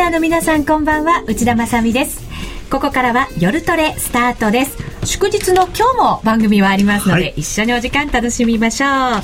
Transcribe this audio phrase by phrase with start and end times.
[0.00, 1.22] スナーの皆さんこんばんは。
[1.26, 2.22] 内田まさです。
[2.70, 4.78] ここからは夜トレスタートです。
[5.04, 8.88] 祝日の今日も番組はありますので、はい、一緒にお時間楽しみましょう。
[8.88, 9.20] さ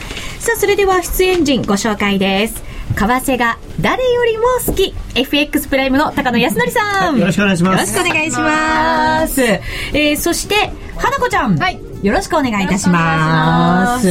[0.55, 2.63] あそれでは出演陣ご紹介です。
[2.95, 4.95] 為替が誰よりも好き。
[5.15, 7.97] FX プライムの高野康則さん、はい、よろしくお願いします。
[7.97, 9.43] よろしくお願いします。
[9.43, 14.09] えー、そして花子ちゃん、はい、よろしくお願いいたします。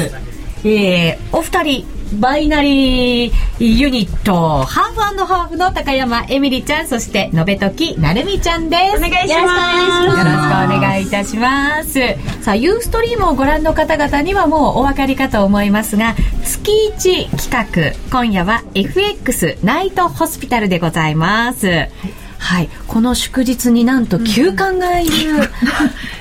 [0.64, 8.98] えー、お二人バイナリーユニットハーフハーフの高山エミリちゃんそして延べ時なるみちゃんです。
[8.98, 10.06] お願いします。
[10.06, 12.00] よろしくお願いいたします。
[12.44, 25.42] さあユーストリームをご覧の方々にはもうお分かりかと思いますが月1企画今夜は FX ナイトホスピタルでございます、はいはい、この祝日になんと休館がいる、うん、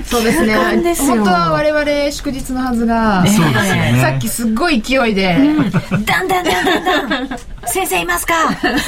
[0.07, 0.55] そうですね
[0.97, 3.31] 本当は我々祝日のはずが、ね、
[4.01, 8.35] さっきすっごい勢いで、うん、だんだんだんだんだん先生いますか？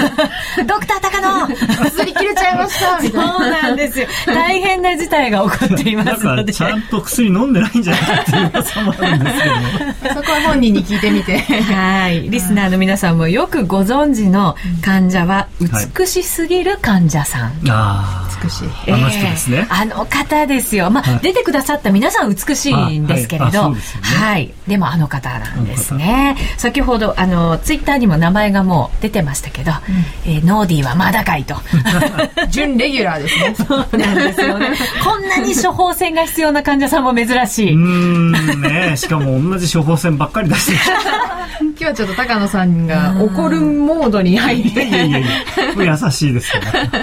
[0.67, 1.91] ドクター高野。
[1.91, 2.99] 釣り切れちゃいました。
[3.01, 4.07] みたいなそうなんですよ。
[4.27, 6.53] 大変な事態が起こっていますので。
[6.53, 9.37] ちゃんと薬飲んでないんじゃないかっていう噂もあるんです
[10.03, 11.39] けどそこは本人に聞いてみて。
[11.39, 12.29] はい。
[12.29, 15.49] リスナーの皆さんもよくご存知の患者は
[15.97, 17.61] 美しすぎる患者さん、
[18.43, 19.67] 美しい、えー、あの人ですね。
[19.69, 20.91] あの方ですよ。
[20.91, 23.81] まあ、はい、出てくださった皆さん美しいんですけれど、はい、ね。
[24.03, 26.37] はい、でもあの方なんですね。
[26.57, 29.73] 先ほどあのツイッターにも名前がもう出てましたけど、
[30.25, 31.57] うん、えー、ノーディーはまだかいと。
[32.49, 33.55] 準レギュラーですね。
[33.57, 34.69] そうなんですよね。
[35.05, 37.73] こんなに処方箋が必要な患者さんも珍しい。
[37.75, 40.79] うんねしかも同じ処方箋ばっかり出して
[41.61, 44.87] 今日はちょっと高野さんが怒るモードに入って。
[44.87, 46.53] いやいやいや優しいです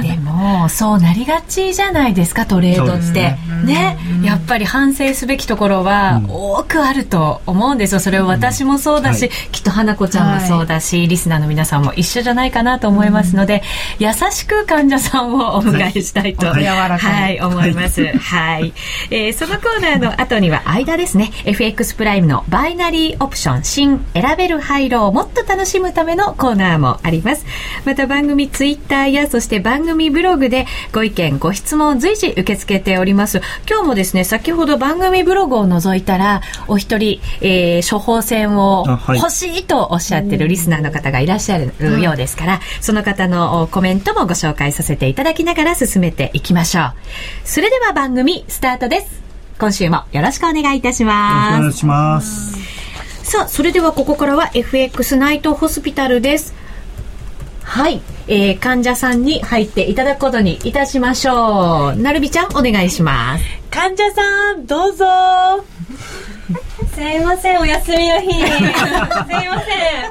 [0.02, 3.36] でもそうなりがちじゃないですかトレードって。
[3.64, 3.64] ね。
[3.66, 3.98] ね。
[4.24, 8.00] やっぱり反省すべきところは多くあると思うんですよ。
[8.00, 9.32] それを私もそうだし、うん。
[9.32, 13.64] はい、きっと花子ちゃんもそうだし、はい、リスナーの皆さんも一緒じゃないかなと思いますので、
[14.00, 18.06] うん、優しく患者さんをお迎えしたいと、はい、はい、思います。
[18.06, 18.74] はい、
[19.10, 27.46] えー、そのコーナーの後には間ですね、FX プライムのバイナリーオプション新選べる廃炉をもっと楽しむためのコーナーもあります。
[27.86, 33.42] また番組ツイッターやそして番組ブログでご意見ご質問随時受け付けております。
[33.70, 46.94] 今日もですね、先ほど番組ブログを覗いたらお一人、えー、処方箋を欲しいとおっしゃってるリスナーの方がいらっしゃるようですから、その方のコメントもご紹介させていただきながら進めていきましょう。
[47.44, 49.24] それでは番組スタートです。
[49.60, 51.58] 今週もよろしくお願いいたします。
[51.58, 52.73] お願いします。
[53.24, 56.54] さあ、それではここからは FX ナイトホスピタルです。
[57.64, 62.00] はい、えー、患者さんに入っていただくことにいたしましょう。
[62.00, 63.44] なるびちゃん、お願いします。
[63.72, 65.06] 患者さん、どうぞ。
[66.94, 68.34] すいません、お休みの日に。
[68.46, 69.50] すいません。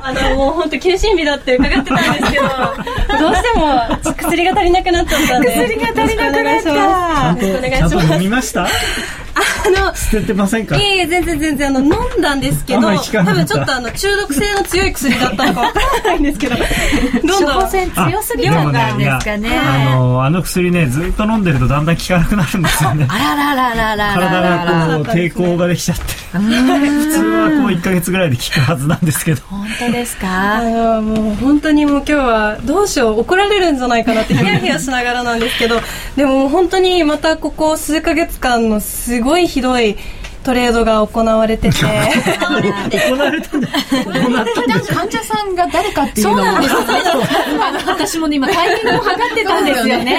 [0.03, 2.45] あの、もう本当休診日だって伺ってたんですけど、
[3.21, 3.81] どうしても
[4.17, 5.51] 薬が足りなくなっちゃったんで。
[5.53, 6.71] 薬が足りなくなった。
[6.71, 6.75] よ
[7.37, 7.91] ろしくお願いします。
[7.91, 8.67] ちゃんと飲みました？
[9.35, 10.77] あの捨ててませんか？
[10.77, 12.89] いえいえ全然全然あの飲んだんですけど多
[13.23, 17.71] 分ちょっとあの中毒性の強い薬だったのかわからないんですけどどんどん。
[17.71, 19.59] 強すぎるんですかね。
[19.59, 23.07] あのあの薬ねずっと飲んでるとだんだん効かなくなるんですよね。
[23.09, 26.05] あららららら体がこう抵抗ができちゃって。
[26.33, 26.39] 普
[27.13, 29.43] 通はこう1か月ぐらいで効くはずなんですけど。
[29.49, 30.59] 本当ですか？
[30.59, 35.81] あもう本当にもう今日はどうしよう怒られるんじゃないかなってヒヤヒヤしながらなんですけど
[36.17, 39.97] でも本当にまたここ数か月間のすごいひどい
[40.45, 41.77] トレードが行われてて。
[41.79, 43.69] 行われたんだ
[44.95, 46.43] 患者さんが誰かっていうのも
[47.87, 50.19] 私もね今タイミングを測ってたんですよね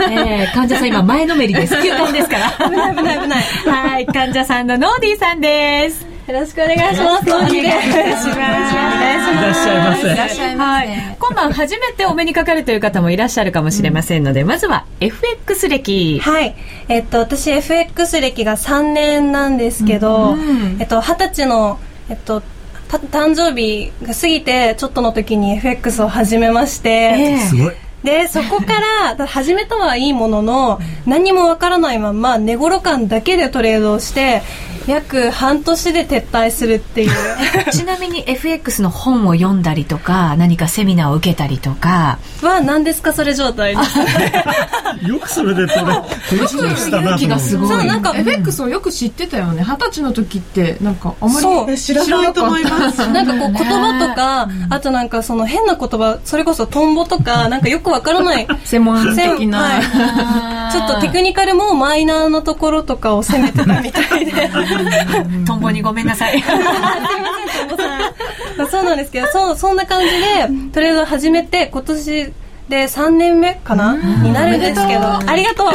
[0.00, 7.30] えー、患者さん今前のめりです休館ですから危ない危ない危ないはい患者さんのノーディーさんですよろしくお願いします。
[7.30, 7.58] お願いします。
[7.58, 10.12] いらっしゃいませ。
[10.12, 10.86] いらっしゃいませ。
[10.86, 11.16] はい。
[11.18, 16.18] 今晩初めてお目にかかるという方もいらっしゃるかもしれませんので、うん、まずは FX 歴。
[16.20, 16.56] はい。
[16.88, 21.78] えっと、私 FX 歴が3年なんですけど、うん、えっと、二十歳の、
[22.08, 22.42] えっと、
[22.88, 27.74] 誕生日が過ぎてちょっとの時に FX を始めまして、えー、すごい
[28.04, 28.74] でそこか
[29.16, 34.42] ら始めたはいいものの何もわからないまま寝頃感だけでトレードをして
[34.86, 37.10] 約半年で撤退するっていう。
[37.72, 42.18] ちなみに FX の本を読んだりとか何かセミナーを受けたりとか。
[42.42, 43.74] は何ですかそれ状態？
[43.76, 43.82] で
[45.02, 45.94] すよくそれでトレ
[46.38, 47.68] 取したな気がすごい。
[47.68, 49.64] そうなんか FX をよく知ってたよね。
[49.66, 51.40] 二十歳の時ってなんかあま
[51.70, 52.98] り知らないと思います。
[53.08, 58.46] なんかこう言葉とか、あとなんかその変な言葉それこそトンボとかなんかよくわからない。
[58.64, 64.32] 専門的な、はい、 ちょっとテクニカルもマイナーなところとかを攻めてたみたいで。
[65.46, 66.42] トンボにごめんなさい。
[66.42, 66.54] すい
[68.58, 68.70] ませ。
[68.70, 72.32] そうなんですけど、そう、そんな感じで、トレードを始めて、今年、
[72.68, 75.02] で3年目かなになるんですけど。
[75.02, 75.68] ありがとう。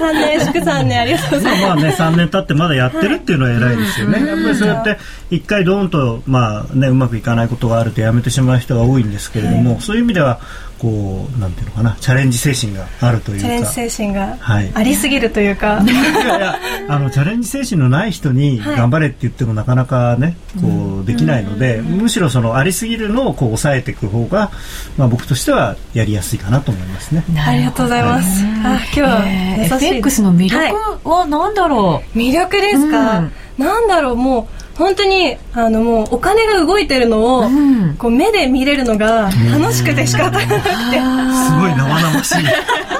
[0.00, 1.62] 3年祝3年ありがとうございます。
[1.62, 4.98] まあね3年経ってまだやってるっていうのは偉いですよね、やっぱりそうやって
[5.30, 10.40] 一回ドーンとまあねうまくいかないことがあるとやめてしまう人が多いんですけれども、そういう意味では
[10.84, 13.42] こうなんていうのかなチャレンジ精神があるというか。
[13.42, 14.36] チャレンジ精神が
[14.74, 16.58] ありすぎるというか、はい、いやいや
[16.88, 24.50] あのチャレンジ精神のない人に頑張れって言ってもなかなかねこうできないので、むしろそのありすぎるのをこう抑えていく方が、
[24.98, 27.24] まあ、僕としてはやりやすいかなと思いますね。
[27.46, 29.68] ありがとうございます、あ今日は、え。
[29.70, 34.16] ー、FX の魅力は何だろう、魅力ですか、うん、なんだろう？
[34.16, 42.44] もう本当にあのもうお金が動いてるのを、うん、こう目で見れるのが楽しくて仕方がなくて、すごい生々しい。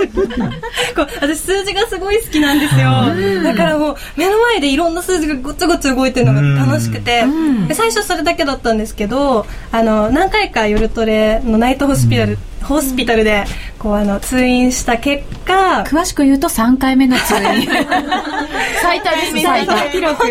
[0.95, 7.25] こう私数字がすごい好きなんですよ、だからもう目の前でいろんな数字がごつごつ動いてるのが楽しくて、
[7.69, 13.45] で最初それだけだったんですけどあの何回か夜トレのナイトホスピタル、ホスピタルで
[13.79, 17.69] こうあの通院した結果詳しく言うと3回目の通院。
[18.83, 19.75] 最多です最多。
[19.91, 20.27] 記録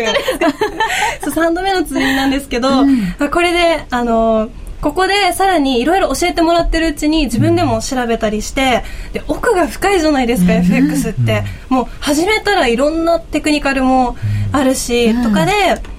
[1.22, 4.48] そう3度目の通院なんですけど、うん、これであの
[4.80, 8.84] ここでさらにいろいろ教えてもらってるうちに自分でも調べたりして
[9.14, 14.14] で奥が深いじゃないですか、うん、FX って、もう始めたらいろんなテクニカルも
[14.52, 15.52] あるし、うん、とかで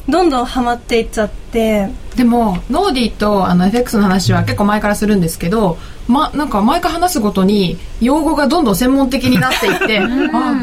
[0.07, 1.89] どんどんハマっていっちゃって。
[2.15, 5.77] でもノーディーとあの FX の話は結構前からするんですけど
[6.07, 10.03] ま、なんか毎回話すごとに用語がどんどん専門的になっていって あ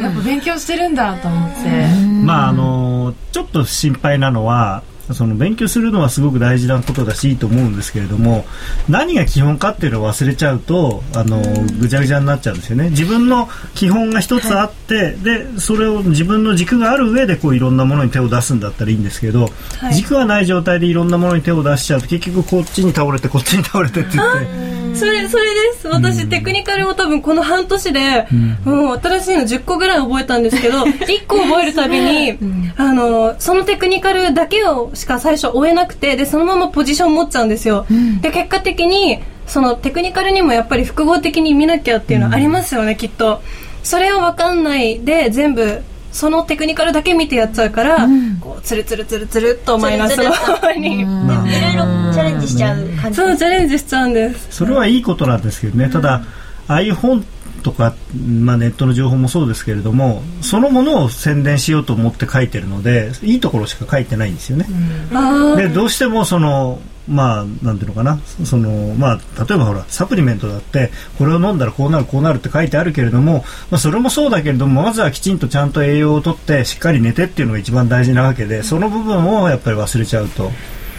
[0.01, 2.03] やっぱ勉強してるんだと思って。
[2.25, 8.45] まああのちょっと心配なのはその勉強するのはすごく大事なことだしいいと思うんですけれども
[8.89, 11.43] 何が基本かっていうのを忘れちゃうとあの
[11.81, 12.91] ぐちゃぐちゃになっちゃうんですよね。
[12.91, 19.49] 自分の基本が一つあって、はい、でそれを自分の軸がある上でこういろんなものに手を出すんだったらいいんですけど、
[19.79, 24.39] はい、軸がない状態でいろんなものに手を出しちゃうと結局こっちに倒れてこっちに倒れてって言っ
[24.77, 24.82] て。
[24.95, 25.89] それそれです。
[25.89, 28.27] 私、テクニカルを多分この半年で、
[28.65, 32.39] もう新しいの10個ぐらい覚えたんですけど 1個覚えるたびに、
[32.77, 37.87] あのそのテクニカルだけをしか最初追えなくてでそのままポジション持っちゃうんですよ、
[38.21, 43.43] で結果的にそのテクニカルにもやっぱり複合的に見なきゃっていうのはありますよね、きっと。
[43.83, 51.01] それを分かんないで全部そのテクニカルだけ見てやっちゃうから、うん、こうつるつるつるつるっとマイナスの方に。
[51.01, 53.17] いろいろチャレンジしちゃう感じ。
[53.17, 54.47] そうチャレンジしちゃうんです。
[54.51, 56.23] それはいいことなんですけどね、ただ
[56.69, 57.25] ああいう本
[57.63, 64.67] とか、まあ、ネットの情報もそうですけれどもそのものを宣伝しようと思って書いてるのでいいところしか書いてないんですよね。
[65.13, 80.51] うん、でどうしてもそのまあ、なんていうのかな、その、まあ、例えばほら、サプリメントだって、これを飲んだらこうなる、こうなるって書いてあるけれども、まあ、それもそうだけれども、まずはきちんとちゃんと栄養をとって、しっかり寝てっていうのが一番大事なわけで、その部分をやっぱり忘れちゃうと。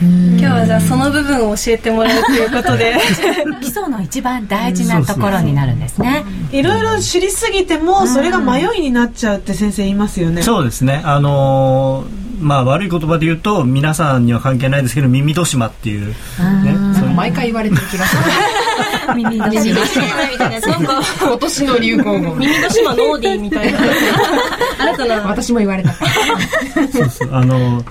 [0.02, 2.96] 今日はじゃあその部分を教えてもらうということで。
[3.62, 6.24] 基礎の一番大事なところになるんですね。
[6.52, 10.42] いろいろ知りすぎてもそれが迷いになっちゃうって先生言いますよね。
[10.42, 11.02] そうですね。
[11.06, 16.16] あのーまあ悪い言葉で言うと皆さんには関係ないですけど耳戸島っていう,、ね、
[17.16, 18.24] 毎回言われてる気がする。
[19.16, 19.60] 耳戸島。
[19.62, 20.60] みたいな
[21.22, 22.36] 今年の流行語。
[22.36, 23.80] 耳戸島ノーディーみたいな。
[24.80, 25.94] 新たな私も言われた。
[26.92, 27.30] そうそう。
[27.32, 27.84] あの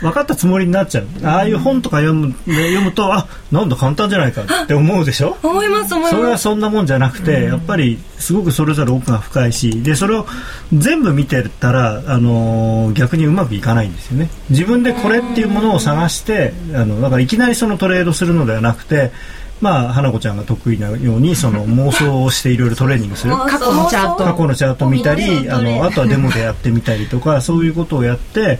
[0.00, 1.06] 分かったつもりになっちゃう。
[1.24, 5.36] ああいう本とか読む読むとあなんだ簡単じゃないかって思うでしょ？
[5.42, 6.16] 思います思います。
[6.16, 10.26] それはそんなもんじゃなくて、やっぱりすごくそれぞれ奥が深いしでそれを
[10.72, 14.30] 全部見てたら、あのー、逆にうまくいかないんですよね。
[14.48, 19.12] 自分でこれっていうものを探してあのだからいきなりそのトレードするのではなくて
[19.60, 23.36] まあ、花子ちゃんが得意なようにその妄想をしていろいろトレーニングする。
[23.46, 24.24] 過去のチャート。
[24.24, 28.58] 過去のチャート見たりあのあとはデモでやってみたりとかそういうことをやって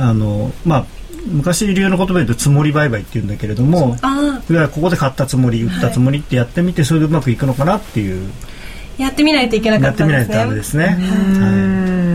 [0.00, 0.86] あのまあ
[1.26, 3.96] 昔流の言葉で言うと積もり売買っていうんだけれども
[4.72, 8.30] ここで買ったつもり売ったつもりってやってみてそれでうまくいくのかなっていう。
[8.98, 10.18] やってみないといけなかったんですね。
[10.18, 10.96] やってみないとダメですね、はい、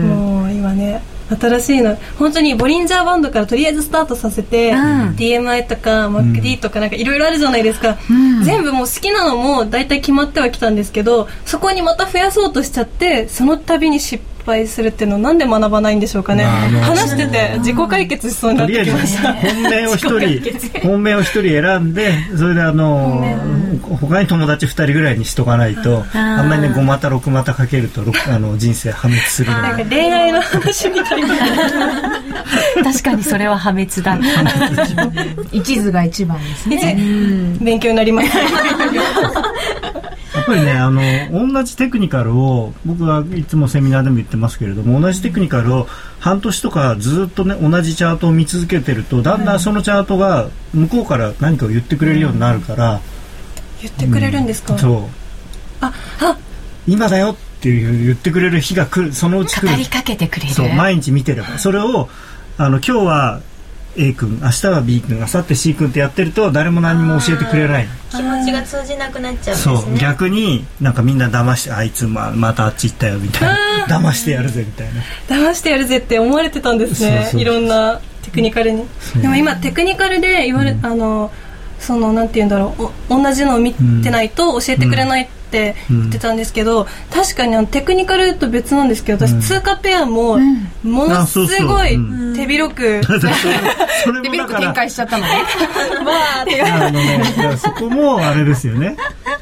[0.06, 4.78] もう今ね新しいの本当にボリンジャーバンドからとりあえずスタートさせて、うん、
[5.16, 14.35] DMI とか MacD とかなんかいろいろあるじゃないですか、うん、全部もう好きなのも大体決まってはきたんですけどそこにまた増やそうとしちゃってその度に失敗
[14.66, 19.34] するっていうのをなんで学ばないんでしょうかね、話してて自己解決しそうになってきました。
[19.34, 23.24] 本命を一人本命を一人選んでそれであの
[24.00, 31.28] 他に友達二人ぐらいにしとかないとあんまりね5股6股かけるとあの人生破滅するなんか恋愛の話みたいな。
[32.84, 34.18] 確かにそれは破滅だ。
[35.52, 36.96] 一途が一番ですね。
[37.60, 38.28] 勉強になります
[40.36, 41.00] やっぱりねあの
[41.52, 45.86] 同じテクニカルを僕はいつもセミナーでも言ってますけれども同じテクニカルを
[46.20, 53.00] 半年とかずっとね同じチャートを見続けてるとだんだんそのチャートが向こうから何かを言ってくれるようになるから、
[53.80, 55.02] 言ってくれるんですか、そう。
[55.80, 56.36] ああ。
[56.86, 59.12] 今だよっていう言ってくれる日が来る。
[59.14, 59.68] そのうち来る。
[59.68, 60.52] 語りかけてくれる。
[60.52, 61.58] そう毎日見てれば。
[61.58, 62.08] それを
[62.58, 63.40] あの今日は
[63.98, 67.88] A 君明日は B 君明後日 C 君ってやってると誰も何も教えてくれない。
[68.10, 73.42] 気持ちが通じなくなっちゃうんですそうね逆になんかみんな騙してあいつままたあっち行ったよみたい
[73.88, 73.98] な。
[74.00, 75.02] 騙してやるぜみたいな。
[75.28, 77.30] 騙してやるぜって思われてたんですね。
[77.34, 78.84] いろんなテクニカルに。
[79.20, 81.30] でも今テクニカルで言われ、あの
[81.78, 89.40] そのなんて言うんだろうお同じのを見てないと教えてくれないって言ってたんですけど、確かにあのテクニカルと別なんですけど私、うん。
[89.40, 90.38] 通貨ペアも
[90.82, 92.36] ものすごいうん。
[92.36, 93.20] 手広く、 それ
[94.04, 95.30] それでビルク展開しちゃったのね。
[95.30, 98.96] わーってあのね、だからそこもあれですよね。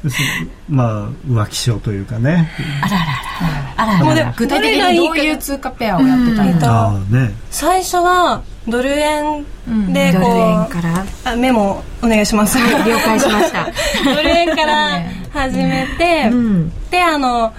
[0.68, 2.50] まあ浮気症というかね。
[2.82, 4.00] あららら。
[4.00, 4.24] あらら。
[4.26, 6.50] ら具体的にどういう通貨ペアをやってたの？
[6.50, 7.34] えっとああね。
[7.50, 9.44] 最初はドル円
[9.92, 11.02] でドルこ円から。
[11.02, 12.58] うあメモお願いします。
[12.58, 13.66] 了解しました。
[14.04, 15.00] ドル円から
[15.34, 16.72] 始めて、うん。
[16.90, 17.52] であの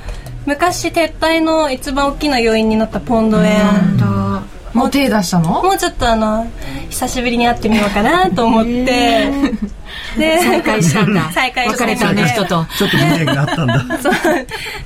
[0.45, 4.05] 昔撤退の一番大きな要因になったポンド円
[4.75, 5.63] もう手出したの？
[5.63, 6.45] もうちょっとあの
[6.89, 9.31] 久しぶりに会ってみようかなと思って、
[10.17, 11.31] で再会したんだ。
[11.33, 12.65] 再会別れたあの人と。
[12.77, 13.85] ちょっと未練があったんだ。
[14.03, 14.13] そう。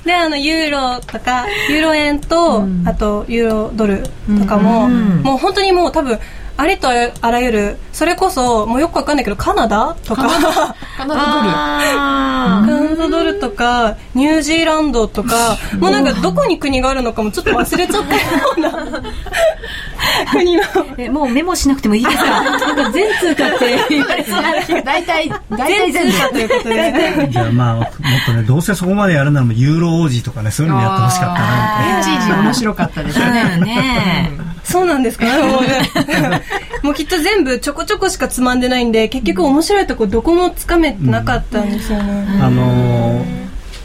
[0.04, 4.04] であのユーロとかユーロ円と、あとユーロドル
[4.38, 6.20] とかも、もう本当にもう多分
[6.60, 10.28] ありとあらゆるそれこそもうよくわかんないけどカナダとか。
[10.98, 11.20] カナダ？
[11.96, 15.56] あカナダドルとかニュージーランドとか。
[15.78, 18.20] もうなんかどこに国があるのかもちょっと忘れちゃったよ
[18.58, 19.02] うな
[20.32, 20.58] 国
[20.98, 22.24] えもうメモしなくてもいいですか？
[22.42, 24.42] なんか全通貨って言われそう。
[24.42, 27.28] なドル大体大体全通貨ということで。
[27.30, 27.86] じゃあまあもっ
[28.26, 32.18] とねどうせそこまでやるならユーロ王子とかねそういうのやってほしかったなみたいな。
[32.18, 33.18] いちいち面白かったです。
[33.20, 34.30] よねうんね。
[34.64, 35.24] そうなんですか？
[35.24, 36.42] ねもうね。
[36.82, 43.40] もうきっと全部ちょこちょこしかつまんでないんで結局面白いとこどこもつかめてなかったんですよね、あのー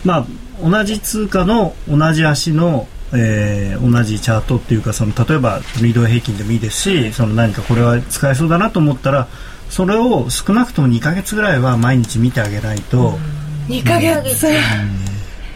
[0.05, 0.25] まあ
[0.63, 9.27] 同じ通貨の同じ足のえー同じチャートっていうかその例えば移動平均でもいいですしその何かこれは使えそうだなと思ったら
[9.69, 13.17] それを少なくとも2ヶ月ぐらいは毎日見てあげないと、
[13.67, 14.47] 2ヶ月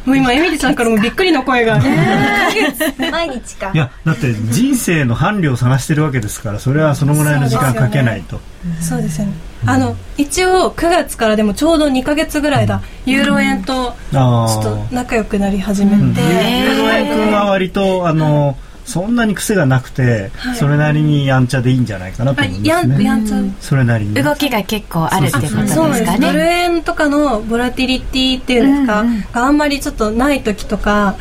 [0.10, 1.80] もう今エミリちゃんからもびっくりの声が。
[3.12, 3.72] 毎日か。
[3.74, 8.42] いやだって人生の伴侶を探してるわけですからそれはそのぐらいの時間かけないと、
[8.82, 9.34] そうですよね。
[9.66, 12.82] あの一応9月からでもちょうど2ヶ月ぐらいだ。
[13.06, 16.08] ユーロ円とちあょっと仲良くなり始めて、うん。
[16.08, 18.58] ユーロ円君は割とあの
[18.90, 23.04] そんなに癖がなくて、それなりにやんちゃでいいんじゃないかなとあ思いまやんすね。
[23.04, 23.50] やんちゃう。
[23.62, 24.16] それなりに。
[24.16, 26.20] 動きが結構あるっていうことですそうなんでかす。
[26.22, 29.06] ドルね円とかのボラティリティっていうんですか、
[29.40, 31.16] があんまりちょっとない時とか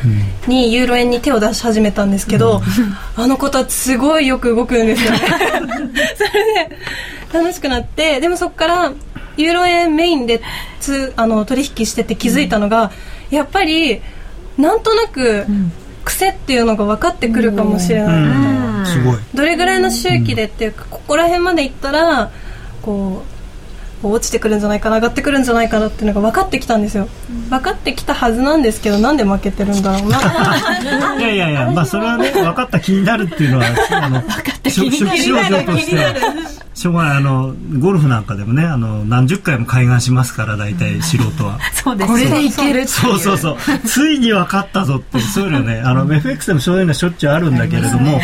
[0.47, 2.61] にユーロ円に手を出し始めたんですけど、
[3.15, 5.11] あの子たちすごいよく動くんですよ。
[5.11, 5.19] ね
[6.17, 6.77] それで
[7.31, 8.91] 楽しくなってでもそこから
[9.37, 10.41] ユーロ円メインで
[10.79, 12.91] つあの取引してて気づいたのが、
[13.29, 14.01] やっぱり
[14.57, 15.45] なんとなく
[16.09, 19.17] 癖っていうのが分かってくるかもしれない、うん、すごい。
[19.35, 22.31] どれぐらいの周期でっていうか、ここら辺までいったら
[22.81, 23.28] こう
[24.01, 27.07] 落ちてくるんじゃないかな上がってくるんじゃないかなっていうのが分かってきたんですよ、
[27.49, 30.19] 分かってきたはずなんですけどなんで負けてるんだろうな。
[31.17, 35.17] いやいやいや、まあそれはね、分かった気になるっていうのは、あの、分かった気になる。
[35.17, 36.13] 症状としては、
[36.73, 41.59] しょうがない、あの、ゴルフなんかでもね、あの、何十回も開眼しますから、大体素人は。
[41.73, 42.11] そうです。
[42.11, 42.87] これでいけるっていう。
[42.87, 43.57] そうそうそう。
[43.85, 48.21] ついに分かったぞって、そういうのね、あの、FX でもそういうのはしょっちゅうあるんだけれども、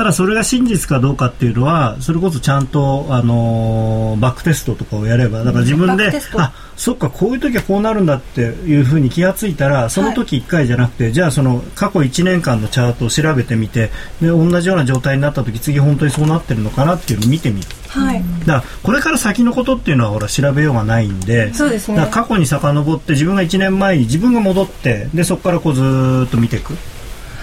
[0.00, 13.90] ただそれが真実かどうかっていうのは、それこそちゃんと、あのーバックテストとかをやれば、だから自分であ、そっか、こういう時はこうなるんだっていうふうに気がついたら、その時1回じゃなくて、じゃあその過去1年間のチャートを調べてみて、
[14.22, 17.66] で、同じような状態になった時、次本当にそうなってるのかなっていうのを見てみる。
[17.88, 18.24] はい。
[18.46, 21.98] だからこれから先のことっていうのはほら調べようがないんでそうですね。
[21.98, 26.74] だから過去に遡って自分が1年前に自分が戻ってでそこからこうずーっと見ていく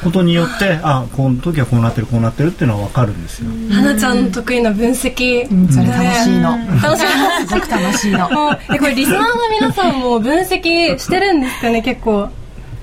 [0.03, 5.67] ことによってあこの時はこうなってるこうなってるっていうのは分かるんですよ、花ちゃんの得意な分析、うん。
[5.69, 6.57] それ楽しいの。
[6.57, 7.47] ね楽しい。
[7.47, 8.29] すごく楽しいの。
[8.31, 8.59] もう。
[8.73, 9.27] えこれリスナーの
[9.59, 11.81] 皆さんも分析してるんですかね？
[11.81, 12.29] 結構。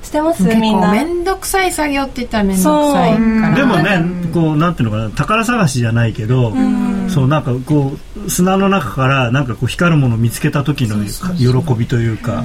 [0.03, 0.43] してます？
[0.43, 0.91] みんな。
[0.93, 3.55] 面倒くさい作業って言ったら面倒くさいから。
[3.55, 5.11] でもねこうなんていうのかな？
[5.11, 6.53] 宝探しじゃないけど、
[7.09, 10.97] そうなんかこう砂の中からなんかこう光るものを見つけた時の
[11.37, 12.43] 喜びというか。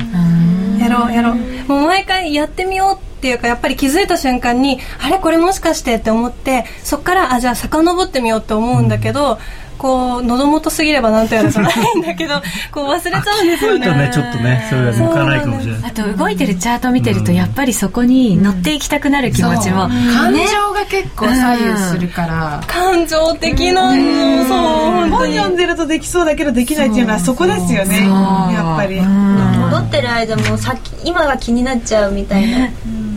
[0.80, 1.36] やろうやろう。
[1.68, 5.20] もう毎回やってみようっていうかやっぱり気づいた瞬間にあれ？
[5.20, 9.38] これもしかしてって思ってそっからあじゃあ遡ってみようって思うんだけど、
[9.78, 13.86] こう喉元すぎればなんてやるじゃないんだけど こう忘れちゃうんですよね。
[13.86, 14.68] とねちょっとね。
[14.70, 15.82] それは向かないかもしれない。
[15.86, 28.08] あと動いてるチャート見てるとやっぱりそこに乗っていきたくなる気持ちも、感情が結構左右するから、感情的なのそう本読んでるとできそうだけどできないっていうのはそこですよね。
[28.54, 28.98] やっぱり。
[28.98, 29.40] うん。
[29.70, 32.70] 戻ってる間もさっき今が気になっちゃうみたいな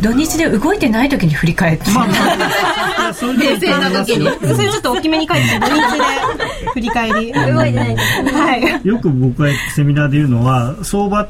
[0.03, 2.15] 土日で動いてない時に振り返って、まあま
[3.09, 3.15] あ。
[3.15, 4.29] そういう冷静な時に。
[4.41, 7.33] それちょっと大きめに書いて土日で振り返り。
[7.33, 8.87] 動いてないはい。
[8.87, 11.29] よく僕がセミナーで言うのは相場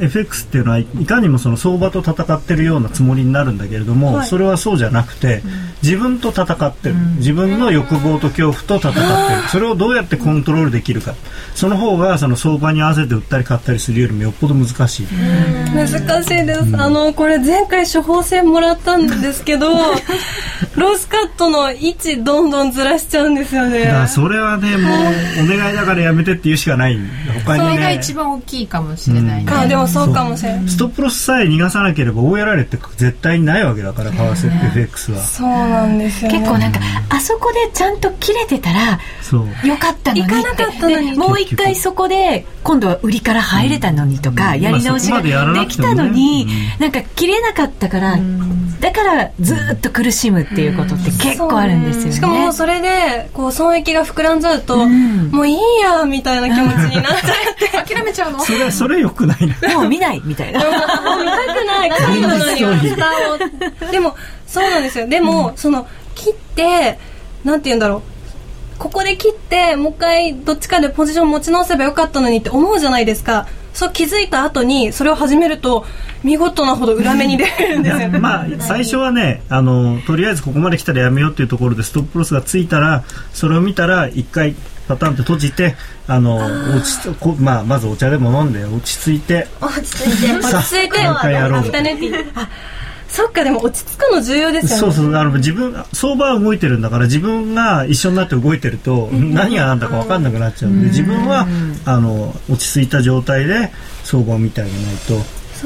[0.00, 5.42] FX っていうのはいかにもその相場と戦ってるようなつもりになるんだけれども、それはそうじゃなくて
[5.82, 9.00] 自分と戦ってる、自分の欲望と恐怖と戦って
[9.42, 11.14] る、それをどうやってコントロールできるか。
[11.54, 15.06] その方がその相場に合わせて売ったり買ったりするよりもよっぽど難しい、
[15.74, 15.88] 難
[16.22, 19.72] しいです、あのこれ前回処方箋もらったんですけど
[20.76, 23.84] ロースカットの位置どんどんずらしちゃうんですよね。
[23.84, 26.98] だからそれはねもうお願いだからやめてって言うしかない。
[27.46, 35.20] 他にそれがね一番大きいかもしれないね、あでもそうかもしれないストップロスさえ逃がさなければ大やられって絶対にないわけだから為替 FX は。
[35.20, 39.66] そうなんですよ、ね、結構なんかあそこでちゃんと切れてたらそう。
[39.66, 41.10] よかったのに行かなかったのに。
[41.10, 45.30] でもう一回そこで今度は売りから入れたのにとか、やり直しがで
[45.66, 46.46] きたのに、
[46.78, 46.82] うん。
[46.82, 48.18] なんか切れなかったから、
[48.80, 52.12] だからずっと苦しむっていうことって結構あるんですよね。
[52.12, 55.30] しかもそれでこう損益が膨らんじゃうと、ん。
[55.30, 57.94] もういいやみたいな気持ちになっちゃって。
[57.94, 60.60] 諦めちゃうのそれそれよくないなもう見ないみたいな。
[60.60, 60.70] もう
[61.24, 61.90] 見たくない。
[61.98, 64.14] 最後のにはでも
[64.46, 65.08] そうなんですよ。
[65.08, 66.98] でも、その切って
[67.44, 68.02] なんて言うんだろう。
[68.78, 73.46] ここで切ってもう一回どっちかでポジション持ち直せばよかったのにって思うじゃないですか。
[73.72, 75.84] そう気づいた後にそれを始めると
[76.24, 78.08] 見事なほど裏目に出るんですよ。
[78.08, 84.54] ねまあ最初はねあのとりあえずここまで来たらやめようっていうところでストップロスがついたらそれを見たら一回
[84.88, 85.74] パタンって閉じて
[86.06, 89.48] あの落ち着こまあ、まずお茶でも飲んで落ち着いて。
[89.60, 90.32] 落ち着いて。
[90.38, 92.48] 落ち着いてもう一回やろうアフタヌーンティーあ
[93.08, 94.76] そっかでも落ち着くの重要ですよね。
[94.76, 101.46] そうそうあの自分相場は動いてるんだから自分が一緒になって動いてると何が何だか分かんなくなっちゃうんで自分は
[101.86, 103.72] あの落ち着いた状態で
[104.04, 105.14] 相場を見てあげないと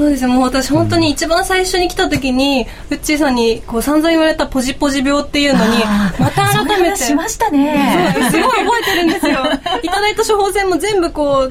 [0.01, 0.25] そうです。
[0.25, 5.85] よもう私本当に一番最初に来た時にウッチーさんにこう散々言われたポジポジ病っていうのに
[6.19, 6.91] また改めて。
[6.91, 8.15] 話しましたね。
[8.31, 9.41] すごい覚えてるんですよ。
[9.83, 11.49] いただいた処方箋も全部こ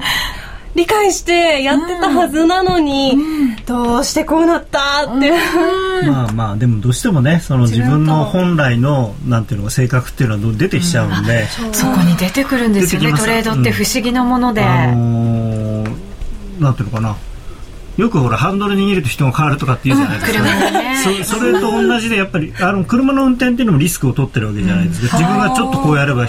[0.74, 3.16] 理解してやってたはずなのに、
[3.66, 5.32] どうしてこうなったって、
[6.08, 13.12] まあまあでもどうしてもねその自分の本来のなんていうのか性格っていうのは出てきちゃうんで、そこに出てくるんですよね。
[13.12, 14.64] トレードって不思議なもので。
[14.64, 16.10] あのー
[16.60, 17.16] なんていうのかな
[18.00, 21.24] よくほらハンドル握ると人が変わるとかって言うじゃないですか、車がね。
[21.24, 26.26] そそれと同じでやっぱり あの車の運転っていうのもリスクを取ってるわけじゃないですか、自分がちょっとこうやれば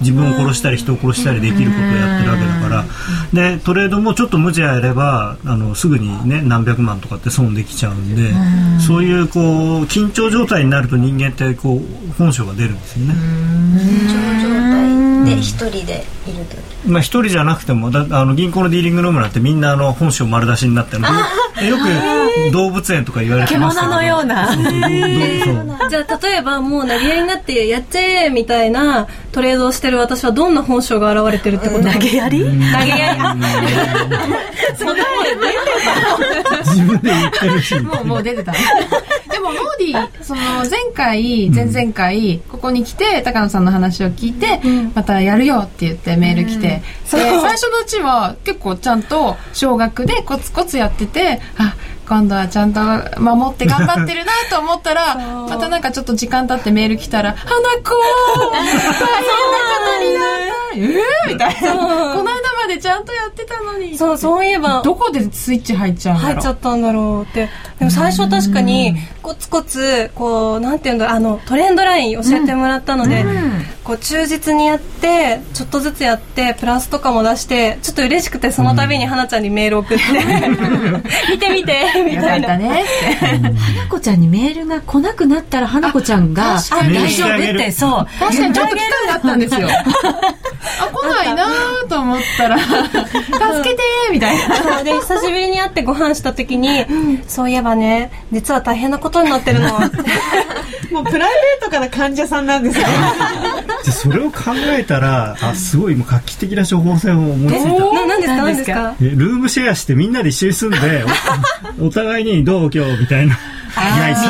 [0.00, 2.84] 自分を殺したり人を殺したりできることをやってるわけだから。
[3.32, 8.32] でトレードもちょっと無茶やればあのすぐにね何百万とかって損できちゃうんで
[8.78, 13.14] そういうこう緊張状態になると人間ってこう本性が出るんですよね。
[14.42, 16.56] 状態で一人でいると。
[16.86, 21.02] まあ一人じゃなくてもだあの銀行のディーリングルームなんてみんなあの本性丸出しになってよ
[21.78, 24.52] く動物園とか言われてますけど獣のような。
[24.52, 24.76] そうそうど
[25.78, 25.88] そう。
[25.90, 31.90] じゃあ例えばもう投げやりになってやっちゃえみたいなトレードをしてる私はどんな本性が現れてるってこと？
[31.90, 32.40] 投げやり？
[32.44, 33.20] 投げやり。
[33.24, 33.34] あ
[36.64, 37.78] 自分で言ってるし。
[37.80, 38.52] もうもう出てた
[39.78, 44.60] ディーその前回前々回ここに来て高野さんの話を聞いて、
[44.94, 47.20] またやるよって言ってメール来て、で最
[47.52, 52.80] 初のうちは結構ちゃんと少額でコツコツやっててあ今度はちゃんと
[53.20, 55.16] 守って頑張ってるなと思ったら
[55.48, 57.94] またなんかちょっと時間経ってメール来たら「花子
[58.52, 58.94] 大変なこ
[59.98, 61.72] とになった」えー、みたいな。
[61.72, 63.96] この間までちゃんとやってたのに。
[63.96, 64.82] そうそういえば。
[64.82, 66.32] どこでスイッチ入っちゃうんだろう。
[66.32, 67.48] 入っちゃったんだろうって。
[67.78, 73.24] でも最初確かにコツコツこうなんていうんだろうあのトレンドライン教えてもらったので、
[73.82, 80.04] こう忠実にやってちょっとずつやってプラスとかも出してちょっと嬉しくてその度に花ちゃんにメール送って。
[81.30, 82.46] 見て見てみたいな。
[82.46, 82.84] ったね
[83.30, 88.06] 花子ちゃんにメールが来なくなったら花子ちゃんが大丈夫ってそう。
[88.18, 89.68] 確かにちょっと期間があったんですよ。
[90.80, 94.82] あ、来ないなーと思ったら、助けてーみたいな。
[94.82, 96.86] で久しぶりに会ってご飯した時に、
[97.26, 99.68] そういえばね実は大変なことになってるの。
[100.92, 102.84] もうプライベートから患者さんなんですね。
[103.84, 107.68] じゃあそれを考えたらあすごいもう画期的な処方箋を思いついた。
[107.68, 108.94] な何ですか何ですすか？
[109.02, 111.04] えルームシェアしてみんなで一緒に住んで
[111.80, 113.34] おお互いにどう今日みたいな。
[113.76, 114.28] いやさ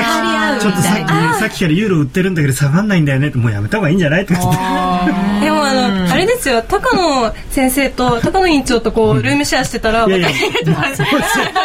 [0.57, 0.97] っきちょっとさっ
[1.37, 4.59] きさっきからユーロ売ってるんだけど下がんないんだよねってもうやめた方がいいんじゃないとか言って。
[5.45, 10.29] でもあのあれですよ高野先生と高野院長とこうルームシェアしてたらいやいや。
[10.67, 10.97] 私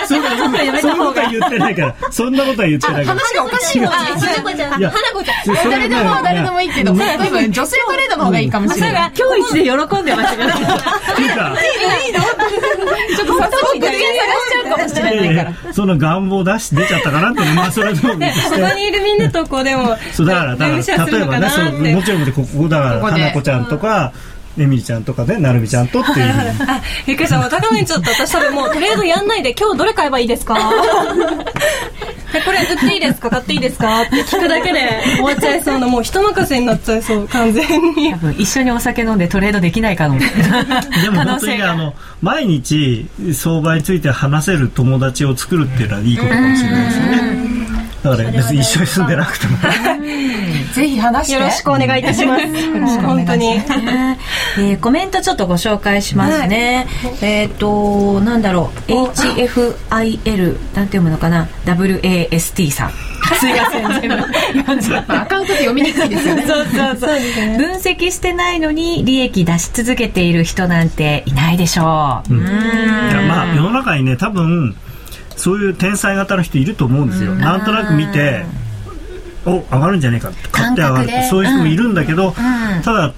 [0.08, 3.20] そそんなそんなことは言ってないからそんなことは言ってないから。
[3.20, 4.22] 話がおかしいの花子
[4.56, 6.94] ちゃん花子ちゃん誰でも誰でもいいけど。
[6.94, 9.12] 多分女性トレードの方がいいかもしれない。
[9.18, 11.56] 今日一で喜んでましたねっていうか。
[13.16, 24.12] ちょっと早速物件探しちゃうかもしれないいやいやその願望出し出ちゃったかなってまあ それはどうですここにいるみんなとこうでもそうだからだルームシェアするのかから例えばねそうもちろんここだから花子ちゃんとか
[24.60, 26.34] エミリちゃんとかねなるみちゃんとっていう
[27.08, 30.56] びっくりしたもう高野院長と私多分もうトレードやんないで今日どれ買えばいいですか？
[32.32, 33.30] でこれ売っていいですか？
[33.30, 38.12] 買っていいですかって聞くだけで終わっちゃいそうなもう人任せになっちゃいそう完全に。
[38.12, 40.20] 多分一緒にお酒飲んでトレードできないかも。
[40.20, 40.26] で
[41.10, 47.50] も本当にあの毎日相場について話せる友達を作るっていうのはいいことかもしれないですよね。
[48.04, 49.58] だから別に一緒に住んでなくても
[50.74, 51.36] ぜひ話して。
[51.36, 52.46] よろしくお願いいたします。
[53.02, 53.48] 本当に。
[54.58, 56.88] えーコメントちょっとご紹介しますね、
[57.22, 58.92] えっ、となんだろう。
[58.92, 62.92] HFIL なんて読むのかな？WAST さん。
[63.40, 64.18] すいません全部
[64.60, 65.22] 読んじゃった。
[65.22, 66.46] アカウントで読みにくいですよね。
[66.48, 67.20] そうそうそう。
[67.58, 74.76] 分析してないのに利益出し続けている人なんていないでしょう、うん、いやまあ世の中にね多分
[75.36, 78.44] そういう天才型の人いると思うんですよ、なんとなく見て
[79.46, 81.10] お上がるんじゃねえかって買って上がる。
[81.30, 82.34] そういう人もいるんだけど、ん。
[82.84, 83.14] ただ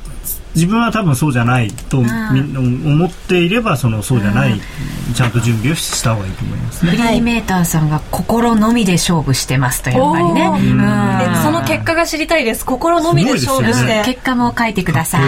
[0.53, 2.53] 自分は多分そうじゃないとみん。
[2.53, 4.60] な思っていればそのそうじゃない、
[5.15, 6.91] ちゃんと準備をした方がいいと思いますね。
[6.91, 10.77] フリーメーターさんが心のみで勝負してますとやっぱりね、うん。
[10.77, 12.65] でその結果が知りたいです。
[12.65, 14.03] 心のみで勝負して。
[14.05, 15.21] 結果も書いてください。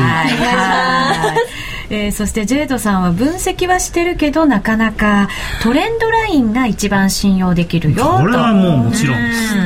[1.94, 5.30] はいえーそしてジェイドさんは分析はしてるけどなかなか
[5.62, 9.18] トレンドラインが一番信用できるよこれはもうもちろん。
[9.18, 9.22] う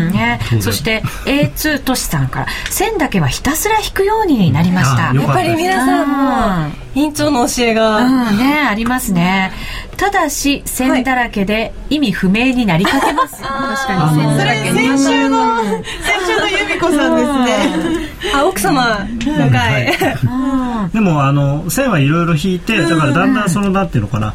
[0.09, 0.11] ん。
[0.11, 0.39] ね。
[0.61, 5.13] そして A2 トシさんから線だけはひたすら引くようになりました。
[5.13, 7.97] やっぱり皆さんも院長の教えが。
[7.97, 8.37] うん。
[8.37, 8.67] ね。
[8.69, 9.51] ありますね。
[9.97, 15.81] ただし線だらけで意味不明になりかけます、確かに線だらけに先週の先
[16.27, 18.31] 週の由美子さんですね。
[18.35, 19.87] あ奥様の回。
[19.87, 19.97] うん。
[19.97, 20.76] で
[21.07, 24.33] もあの線はいろいろ引いてだからだんだんそのなんていうのかな。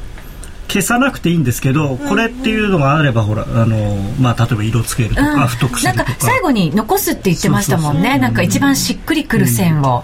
[0.69, 5.47] 消さなくていいんですけど、これっていうのがあればほらあの、まあ、例えば色つけるとか、うん。
[5.47, 6.19] 太くすなんるとか。
[6.19, 8.19] か最後に残すって言ってましたもんね。
[8.19, 10.03] なんか一番しっくりくる線を、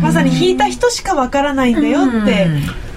[0.00, 2.48] まさに引いた人しかわからないんだよって、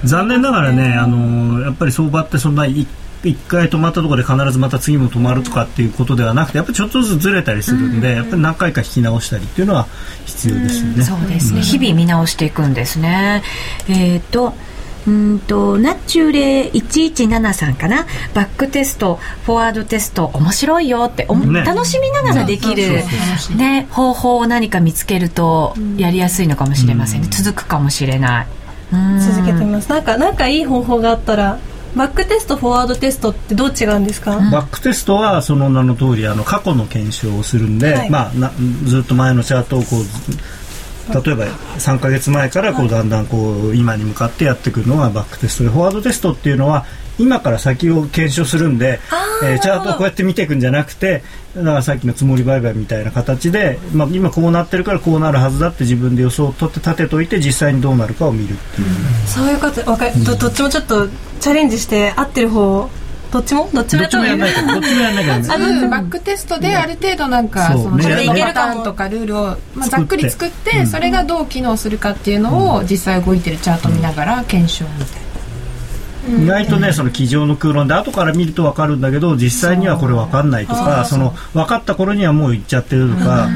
[0.05, 2.87] 残念ながらねあのやっぱり相場ってそんない
[3.23, 9.87] 一回止まったところで必ずまた次も止まるとかっていうことではなくてやっぱりちょっとずつずれたりするんで、やっぱり何回か引き直したりっていうのは
[10.25, 11.03] 必要ですよね。
[11.03, 13.43] そうですね、日々見直していくんですね。
[13.89, 14.53] えっ、と
[15.07, 18.05] うんとナッチューレ117さんかな？
[18.33, 21.61] バックテストフォワードテスト面白いよっておもね。
[21.61, 23.03] 楽しみながらできる、
[23.55, 28.47] ね、方法を何か見つけるとやりやすいのかもしれませんね、続くかもしれない。
[28.93, 29.19] うん。
[29.19, 29.89] 続けてみます。
[29.89, 31.59] なんかなんかいい方法があったら
[31.95, 38.09] バックテストフォワードテストってどう違うんですか、バックテストはその名の通りあの過去の検証をするんで、はい。
[38.09, 38.51] まあ、な
[38.83, 40.37] ずっと前のチャートをこうず
[41.09, 41.47] 例えば
[41.77, 46.85] 3か月前からこうだんだんこう今に向かってやってくるのがバックテストでフォワードテストっていうのは
[47.17, 48.99] 今から先を検証するんで、
[49.43, 51.23] えーチャートをこうやって見ていくんじゃなくて
[51.55, 58.87] だからさっきの積もり売買みたいな形で、まあ、今こうなってるからこうなるはずだって自分で予想を取って立てといて実際にどうなるかを見るっていう、
[59.27, 61.07] そういうことわかどどっちもちょっと
[61.39, 62.89] チャレンジして合ってる方
[63.31, 63.69] どっちも？
[63.71, 68.03] どっちもやんないどっちもやんなきゃダメあのバックテストである程度なんかそうね。
[68.03, 69.43] そのトレードいけるパタかもーンとかルールを
[69.75, 75.21] まあざっくり作っててそれがどう機能するかっていうのを実際動いてるチャート見ながら検証みたい
[76.37, 83.47] 意外とねその机上の空論で後から見ると分かるんだけど実際にはこれ分かんないとかその分かった頃にはもう行っちゃってるとか、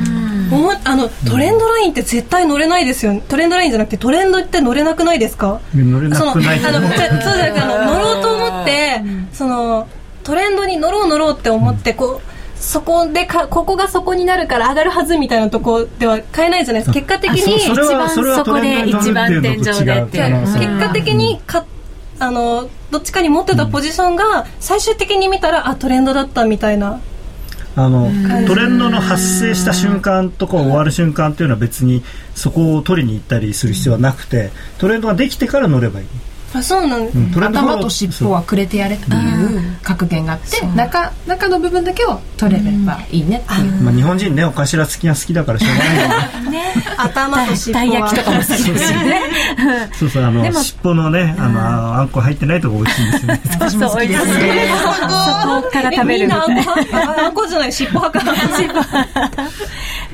[0.85, 3.21] あのトレンドラインって絶対乗れないですよね。
[3.27, 5.59] トレンドラインじゃなくてトレンドって乗れなくないですか？
[5.75, 9.87] 乗れなそのあのそうじゃなくてあの 乗ろうと思ってその
[10.23, 16.93] トレンドに乗ろう乗ろうって思ってこうそこでかここがそこになるから上がるはずみたいなとこでは買えないじゃないですか。
[16.93, 19.83] 結果的あに一番そこで一番天井でって結
[20.79, 21.65] 果的にか
[22.23, 27.01] あのどっちかに持ってたポジションが最終的に見たらあトレンドだったみたいな。
[27.75, 28.11] あの
[28.45, 32.03] トレンドの発生した瞬間とか終わる瞬間っていうのは別に
[32.35, 36.05] そこを取りに行ったりする必要はなくてトレンドができてから乗ればいい
[36.53, 37.31] あそうなんです、うん。
[37.31, 46.73] トレンドフォロー頭と尻尾はくれてやれっていう格言があって中中の部部分だけを取れればいいねっていう、まあ、日本人ねお頭付きが好きだからしょうがないよね。
[46.97, 49.21] 頭と尻尾はたい焼きとかも好きですしね。
[49.97, 53.41] そうそうあのでも尻尾のねあのあんこ入ってないとこ美味しいんですよね。
[53.53, 58.33] 私も好きですねそこから食べるみみんなあんたいこ派あんこじゃない尻尾派か。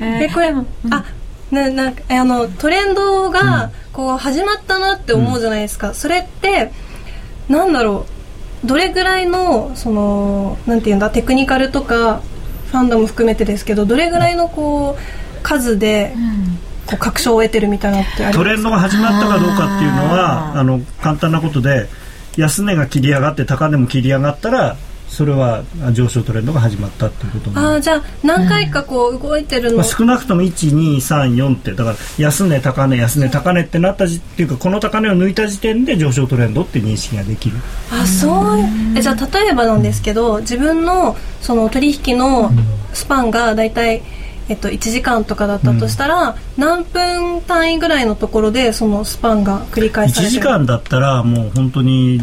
[0.00, 0.54] えこれ
[0.90, 1.04] あ
[1.50, 6.70] ななんかえあのトレンドがこう始まったなって思うじゃないですか、それって
[7.48, 8.20] なんだろう。
[8.64, 12.20] どれぐらいのそのなんていうんだテクニカルとか
[12.70, 16.14] ファンドも含めてですけどどれぐらいのこう数で
[16.86, 21.88] こう確証を得てるみたいなのってありますトレンドが始まったかどうかっていうのはあの簡単なことで
[22.36, 24.76] 安値が切り上がって高値も切り上がったら
[25.10, 37.56] それは上昇トレンドが始まったっていうことああじゃあ何回かこう動いてるの、まあ、少なくとも1234ってだから安値高値安値高値ってなったじっていうかこの高値を抜いた時点で上昇トレンドって認識ができる。
[37.92, 38.58] あそう。
[38.96, 42.52] えじゃあ例えばなんですけど自分のその取引の
[42.92, 44.02] スパンがだいたい
[44.48, 50.40] えっと、1時間とかだったとしたら、何分単位ぐらいのところでそのスパンが繰り返さ1れてる？
[50.40, 52.20] 時間だったらもう本当に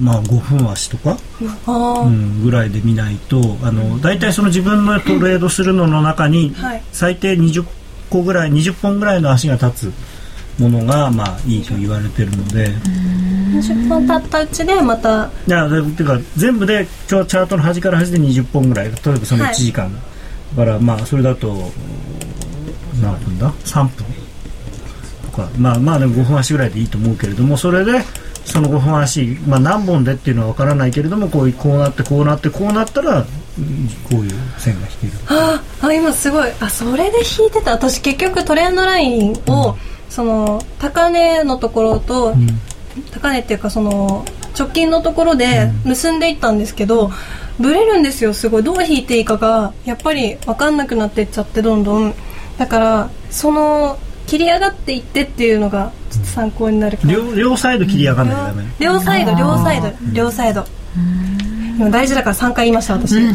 [0.00, 1.16] まあ5分足とか、
[1.66, 6.82] うん、ぐらいで見ないとあの大体その自分のトレードするのの中にはい。
[6.92, 7.64] 最低20
[8.10, 12.70] 個ぐらい20本ぐらいの足が立つものがまあいいと言われてるので。
[13.54, 15.30] 20分経ったうちでまた。
[15.46, 19.54] いやでていうか全部で今日チャートの端から端で20本ぐらい例えばその1はい。
[19.54, 19.92] 時間、
[20.56, 21.70] だからまあそれだと
[23.00, 24.04] 何分だ？3分。
[25.30, 28.00] とかまあまあでも5分足ぐらいでいいと思うけれどもそれで
[28.44, 35.12] その5分足、まあ、何本でっていうのは分からないけれどもこうこうなってこうなってこうなったらうんこういう線が引ける。
[35.28, 36.50] ああ今すごい。
[36.60, 37.72] あそれで引いてた。
[37.72, 39.76] 私結局トレンドラインを、
[40.08, 42.34] その高値のところと、
[43.12, 44.24] 高値っていうかその
[44.58, 47.12] 直近のところで結んでいったんですけど、
[47.60, 48.62] ブレるんですよすごい。
[48.64, 52.14] どう引いていいかがやっぱり分かんなくなっていっちゃってどんどん。
[52.58, 58.64] だからその切り上がっていってっていうのがちょっと参考になる両両サイド切り上がんなきゃダメ。
[58.78, 60.64] 両サイド両サイド両サイド。
[61.76, 63.16] 今大事だから3回言いました私、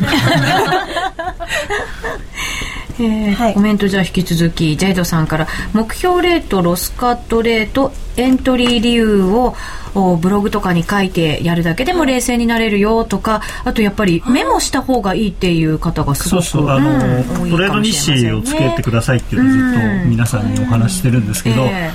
[3.00, 3.54] えーはい。
[3.54, 9.56] コメントじゃあ引き続きジャイドさんから目標レートロスカットレートエントリー理由を
[9.96, 20.54] おブログとかに書いてやるだけでも冷静になれるよとかあとやっぱりメモした方がいいっていう方がすそうごくそうあの、うん多いトレード日誌をつけてくださいっていうのをずっと皆さん。
[20.54, 21.92] にお話ししてるんですけど、え。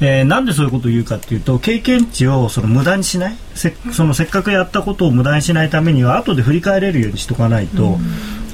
[0.00, 7.98] えーなんでそういうことを言うかっていうと経験値をその無駄にしないせそのせっかくやったことを無駄にしないためには後で振り返れるようにしとかないと、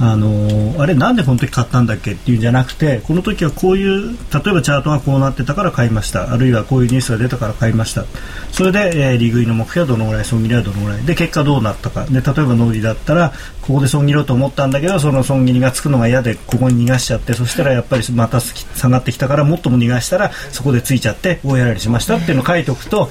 [0.01, 2.13] あのーあれなんでこの時買ったんだっけ？
[2.13, 6.33] っていうんじゃなくてこの時はこういう例えばチャートがこうなってたから買いました。
[6.33, 8.05] あるいはこういうニュースが出たから買いました。
[8.53, 12.05] それで、えー利食いの目標はどのぐらい損切りはどのぐらいで結果どうなったか。
[12.07, 23.09] で例えばノーリだったらここで損切ろうと思ったんだけどその損切りがつくのが嫌でここに逃がしちゃってそしたらやっぱりまた下がってきたからもっとも逃がしたらそこでついちゃって大やられしましたっていうのを書いておくと、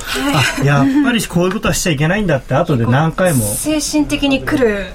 [0.60, 3.44] あやっぱりこういうことはしちゃいけないんだって後で何回も。
[3.44, 4.86] 精神的に来る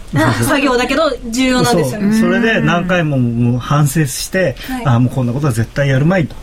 [0.44, 2.00] 作業だけど重要なんですよ。
[2.00, 4.86] ねそれで何回ももう反省して、はい。
[4.86, 6.36] あもうこんなことは絶対やるまいと。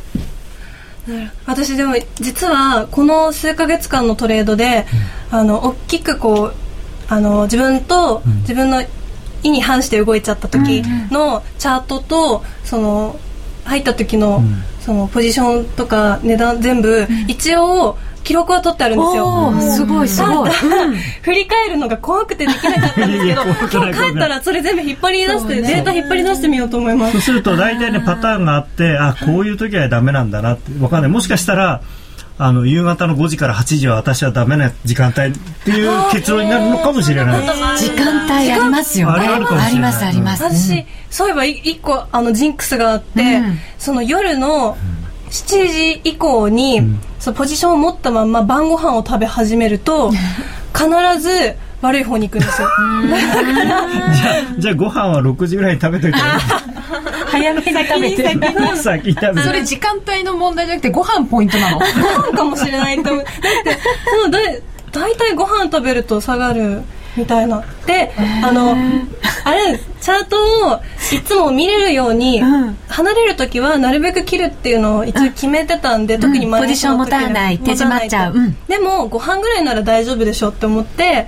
[1.45, 4.85] 私でも実はこの数ヶ月間のトレードで、
[5.31, 6.53] あの大きくこう
[7.09, 8.83] あの自分と自分の
[9.43, 13.19] 意に反して動いちゃった時のチャートとその
[13.65, 14.41] 入った時の,、
[14.81, 19.53] そのポジションとか値段全部一応記録は取ってあるんですよ。
[19.75, 20.95] すごいすごい、うん。
[21.21, 23.07] 振り返るのが怖くてできなかった。
[23.07, 23.53] んですけど今
[23.91, 27.11] 日帰ったらそれ全部引っ張り出して、データ引っ張り出してみようと思います。
[27.13, 31.11] そうすると大体ねパターンがあってあこういう時はダメなんだなってわかんない。
[31.11, 31.81] もしかしたら
[32.39, 35.31] あの夕方の5時から8時は私はダメな時間帯っ
[35.63, 37.77] ていう結論になるのかもしれない。
[37.77, 39.27] 時間帯ありますよね。
[39.27, 40.43] ありますあります。
[40.43, 43.59] 私、そういえばい一個あのジンクスがあって、うん。
[43.77, 44.77] その夜の
[45.33, 46.81] 7時以降に、
[47.19, 50.11] そのポジションを持ったまま晩ご飯を食べ始めると
[50.73, 50.87] 必
[51.19, 52.67] ず悪い方に行くんですよ。
[53.03, 56.19] じゃあじゃあご飯は6時ぐらいに食べといて。
[57.27, 58.23] 早めに食べて。
[58.75, 59.47] 先に食べて。
[59.47, 61.79] それ時間帯の問題じゃなくてご飯ポイントなの？
[61.79, 63.23] ご飯かもしれないと思う。
[63.23, 63.79] だって
[64.21, 66.83] そのだい大体ご飯食べると下がる
[67.15, 67.63] みたいな。
[67.85, 68.11] で
[68.43, 68.75] あの
[69.45, 70.37] あれチャート
[70.69, 70.81] を
[71.13, 72.41] いつも見れるように、
[72.87, 78.35] 離れる時はなるべく切るっていうのを一応決めてたんで、特にポジション持たない手締まっちゃう。
[78.67, 81.27] でもご飯ぐらいなら大丈夫でしょって思って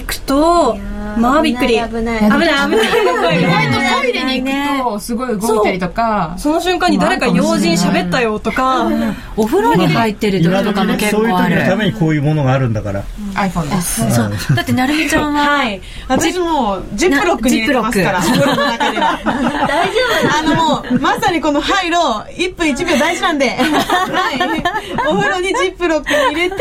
[0.00, 0.76] 行くと
[1.18, 1.74] まあびっくり。
[1.74, 2.20] 危ない危ない。
[2.20, 3.04] 危ない危ない。
[3.04, 6.34] の声意が外とトイレに行くとすごい動いたりとか。
[6.38, 8.88] その瞬間に誰か用心喋ったよとか
[9.36, 13.02] お風呂に入ってる時とかも結そういう構ある時のためにこういうものがあるんだから。
[13.34, 14.14] iPhone です。
[14.14, 14.56] そう。
[14.56, 15.80] だってなるみちゃんははい。
[16.08, 19.20] 私もうジップロックに入れてますからお風呂の中では。
[19.68, 20.02] 大丈
[20.38, 22.32] あのもうまさにこの入ろう。
[22.32, 23.50] 1分1秒大事なんで。
[23.50, 25.08] はい。
[25.08, 26.56] お風呂にジップロックに入れて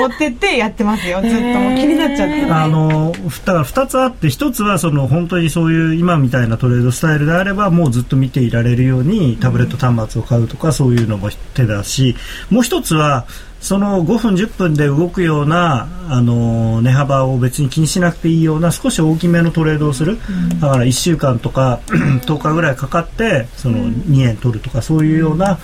[0.00, 1.20] 持ってってやってますよ。
[1.22, 12.16] ずっともう気になっちゃってあのだから2つあって1つはその本当にそういう今みたいなトレードスタイルであればもうずっと見ていられるようにタブレット端末を買うとかそういうのも手だし
[12.50, 13.26] もう1つは
[13.60, 20.18] その5分10分で動くようなあの値幅を別に気にしなくていいような少し大きめのトレードをする、
[20.60, 25.58] だから1週間とか 10日ぐらいかかってその2円取るとかそういうような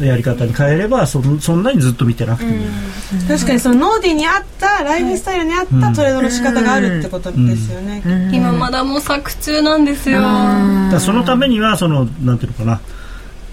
[0.00, 2.60] やり方に変えればそそんなにずっと見てなくていい。
[3.28, 8.02] 確かにそのノーディーに合ったライフスタイルに合ったトレードの仕方があるってことですよね、
[8.32, 10.20] 今まだ模索中なんですよ。
[10.20, 12.80] だそのためにはそのなんていうのかな。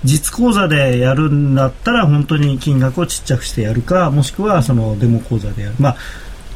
[0.03, 5.75] 実講座でやるんだったら本当に金額をちっちゃくしてやるかもしくはそのデモ講座でやる。
[5.79, 5.97] まあ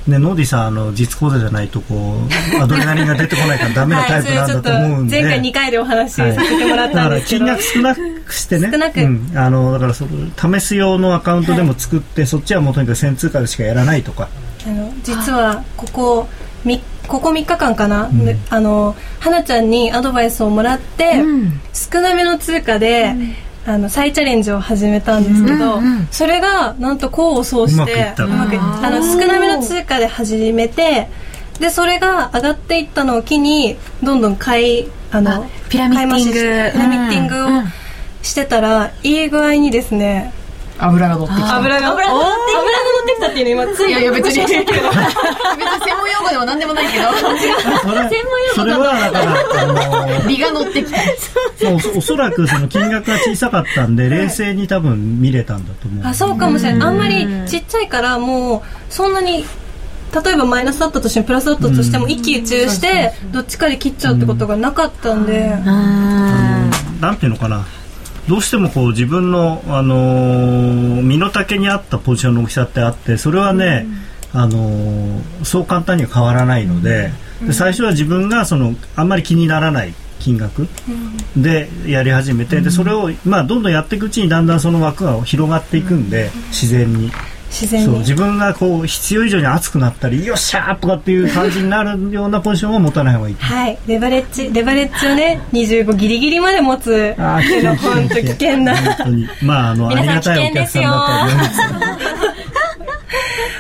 [0.08, 8.70] ね、ノーディさんあの実講座じゃないとこうアドレナリンが出てこないからダメなタイプなんだと思うんで、前回2回でお話しさせてもらったんですけど、金額少なくしてね。
[8.72, 14.30] 少なくうん、あのだからその試す用のアカウントでも作って、そっちはもうとにかく1000通貨でしかやらないとか。
[14.68, 16.28] あの実はここ
[16.64, 18.12] みここ3日間かな、ん。
[18.50, 21.62] あの花ちゃんにアドバイスをもらって、うん。
[21.74, 23.14] 少なめの通貨で、
[23.68, 28.88] あの再チャレンジを始めたんですけど、うんうんそれがなんと功を奏してうまくいった。
[28.88, 31.10] あの少なめの通貨で始めて
[31.60, 36.34] でそれが上がっていったのを機にどんどん買いあのあピラミッティング。
[36.34, 37.64] ピラミッティングを
[38.22, 40.34] してたら、いい具合にですね
[40.78, 41.58] 油が乗ってきた。
[41.58, 41.92] 油が。
[41.92, 42.26] 油が乗っ
[43.06, 43.28] てきた。
[43.30, 44.42] っていうの今ついいやいや別に。
[44.48, 47.06] 別に専門用語では何でもないけど。
[47.14, 48.10] それ
[48.56, 50.98] それはだからあの美が乗ってきた。
[51.60, 56.08] そうおそらくその金額が小さかったんで冷静に多分見れたんだと思う。
[56.08, 56.88] あそうかもしれない。
[56.90, 58.62] あんまりちっちゃいからもう
[58.94, 59.46] そんなに
[60.24, 65.54] 例えばマイナスだったとしてもプラスだったとしても一喜一憂してどっちかで切っちゃうってことがなかったんで。
[65.66, 66.70] あ
[67.02, 67.66] なんていうのかな
[68.28, 73.86] どうしてもこう自分の、あのー身の丈に合ったポジションの大きさってあってそれはね、
[74.34, 77.12] あのーそう簡単には変わらないので,、
[77.46, 80.68] で最初は自分がそのあんまり気にならない金額
[81.38, 87.12] でやり始めて、でそれを、まあ、どんどんやっていくうちにだんだんその枠が広がっていくんで、自然に。
[87.56, 88.00] そう自然に。
[88.00, 93.36] 自分がこう必要以上に熱くなったりよっしゃーとかっていう感じになるようなポジションを持たない方がいい。
[93.36, 93.78] はい。
[93.88, 97.16] レバレッジレバレッジをね25ギリギリまで持つ。
[97.18, 98.58] あーっていう本当危険。
[98.58, 98.76] な。
[98.76, 99.28] 本当に。
[99.42, 101.62] まああのありがたいお客さんだと思います。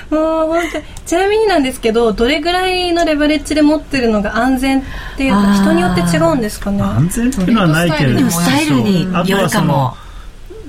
[0.09, 4.83] もう本当ちなみになんですけどどれぐらいのレバレッジで持ってるのが安全っ
[5.17, 6.81] ていうか人によって違うんですかね。
[6.81, 9.15] 安全っていうのはないけれどでもスタイルにそう。
[9.15, 10.04] あとよはそのるかも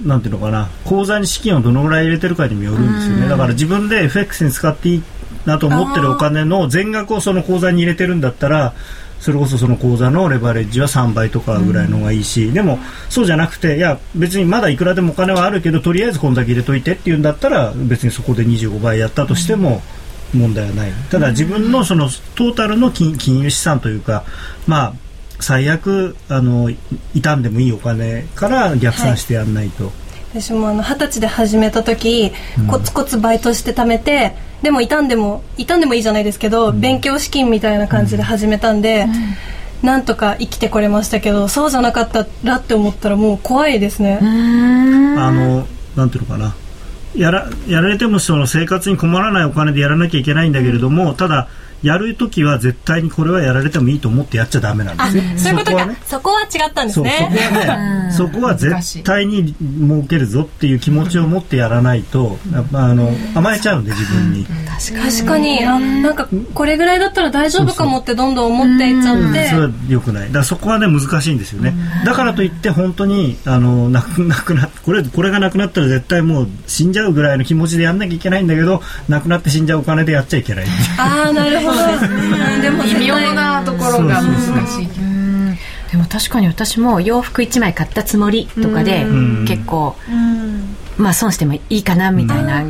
[0.07, 3.29] なんていうのかな口座に資金をどのぐらい入れてるかにもよるんですよね。
[3.29, 5.03] だから自分で FX に使っていい
[5.45, 8.75] なと思ってるお金の全額をその口座に入れてるんだったら
[9.21, 19.83] それこそその口座のレバレッジは3倍とかぐらいの方がいいし、でもそうじゃなくていや別にまだいくらでもお金はあるけどとりあえずこんだけ入れといてっていうんだったら別にそこで25倍やったとしても
[20.35, 20.93] 問題はない。
[21.11, 24.25] ただ自分のそのトータルの金金融資産というか
[24.67, 24.95] まあ
[25.41, 26.79] 最悪あのい
[27.15, 29.93] 傷んでもいいお金から逆算してやんないと、
[30.31, 32.33] 私もあの二十歳で始めた時、
[32.69, 39.07] コツコツバイトして貯めてでも傷んでも傷んでもいいじゃないですけど、勉強資金みたいな感じで始めたんで、
[39.83, 46.55] なんとか生きてこれましたけどそうじゃなかったらって思ったらもう怖いですね、あのなんていうのかな。
[47.15, 51.49] やらやられてもその生活に困らないお金でやらなきゃいけないんだけれども、ただ
[51.83, 55.23] やるときは絶対にこれはやられてもいいと思ってやっちゃダメなんですよ。
[55.37, 55.91] そういうことか。
[56.07, 57.49] そこは違ったんですそうそこね。
[57.67, 65.65] はね、そこは絶対に儲けるぞっていう気持ちを持ってやらないと、やっぱあの甘えちゃうんで自分に、確かに。
[65.65, 69.49] あなんかこれぐらいだったら大丈夫かもってどんどん思っていっちゃって。
[69.49, 70.27] それは良くない。
[70.29, 71.75] だからそこはね難しいんですよね。
[72.05, 80.67] だからといって本当にあの なくなくなこれこれがなくなったら絶対もう死んじゃうぐらいの気持ちでやんなきゃいけないんだけどなくなって死んじゃうお金でやっちゃいけない。
[80.99, 81.66] ああなるほど。
[81.66, 81.66] うん
[82.63, 84.89] でも微妙なところが難しい
[85.91, 89.45] でも確かに私も洋服1枚買ったつもりとかでん。
[89.47, 89.97] 結構
[90.99, 92.65] まあ損してもいいかなみたいな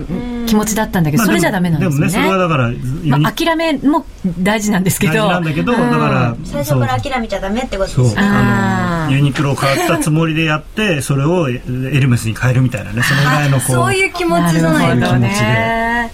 [0.47, 4.05] 気持ちだったんだけどそれじゃダメなんですよでもねそれはねだからまあ諦めも
[4.41, 8.15] 大事なんですけ大ど事なんだけど、だから最初から諦めちゃダメってことですよね。
[8.19, 13.03] あのユニクロを買ったつもりでやってそれをエルメスに変えるみたいなね。
[13.03, 16.13] そのぐらいのこう そういう気持ちじゃなないとね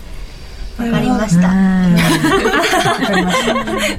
[0.79, 1.49] わかりました。
[1.49, 1.55] わ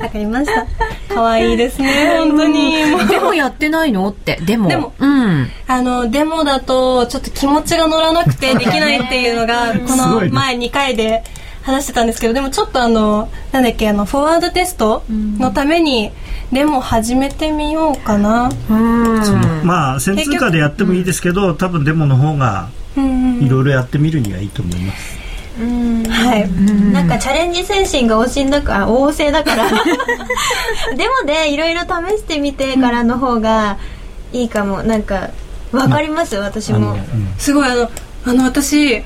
[0.10, 0.66] かりました。
[1.14, 2.86] 可愛いですね、本当に。
[2.92, 4.40] もうでもやってないのって。
[4.46, 4.70] でも。
[4.70, 5.48] でもうん。
[5.68, 11.24] あの、デモだと、ちょっと気持ちが乗らなくて できないっていうのが、この前2回で
[11.62, 16.12] 話してたんですけど、でもちょっとあの、なんだっけ、あの、フォワードテストのために、
[16.52, 18.52] デモ始めてみようかな。
[18.70, 19.64] うん。
[19.64, 25.23] まあ先通過でやってもいいですけど多分デモの方がいろいろやってみるにはいいと思います
[25.60, 26.92] はい。
[26.92, 29.66] なんかチャレンジ精神が旺盛だから 旺盛だから。
[30.96, 33.78] でもねいろいろ試してみてからの方が
[34.32, 34.82] いいかも。
[34.84, 35.30] なんか
[35.72, 36.36] わかります？
[36.38, 36.98] 私も。
[37.38, 37.90] すごいあの、
[38.26, 39.02] あの、私、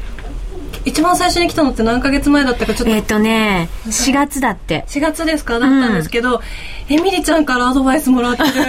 [0.85, 4.85] 一番最初に来たのって何ヶ月前だったかちょっとえっ、とね4月だって。
[4.87, 5.59] 4月ですか？
[5.59, 6.41] だったんですけど、
[6.89, 8.43] エミリちゃんからアドバイスもらって。
[8.43, 8.49] る。
[8.53, 8.65] すご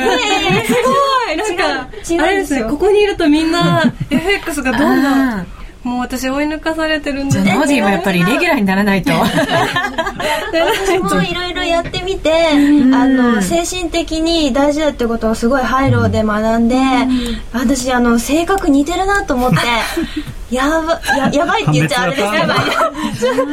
[1.32, 1.36] い。
[1.36, 1.88] なんか、
[2.24, 5.46] あれですここにいるとみんな FX がどんどうんん、
[5.84, 7.40] もう私追い抜かされてるんで。
[7.42, 9.12] じゃあノーディーもやっぱりレギュラーにならないと。
[9.12, 16.76] 私もいろいろやってみて、あの精神的に大事だってことをすごいハイローで学んで、
[17.52, 19.56] 私あの性格似てるなと思って
[20.54, 22.32] やばややばいって言っちゃあれです。
[22.32, 23.44] けど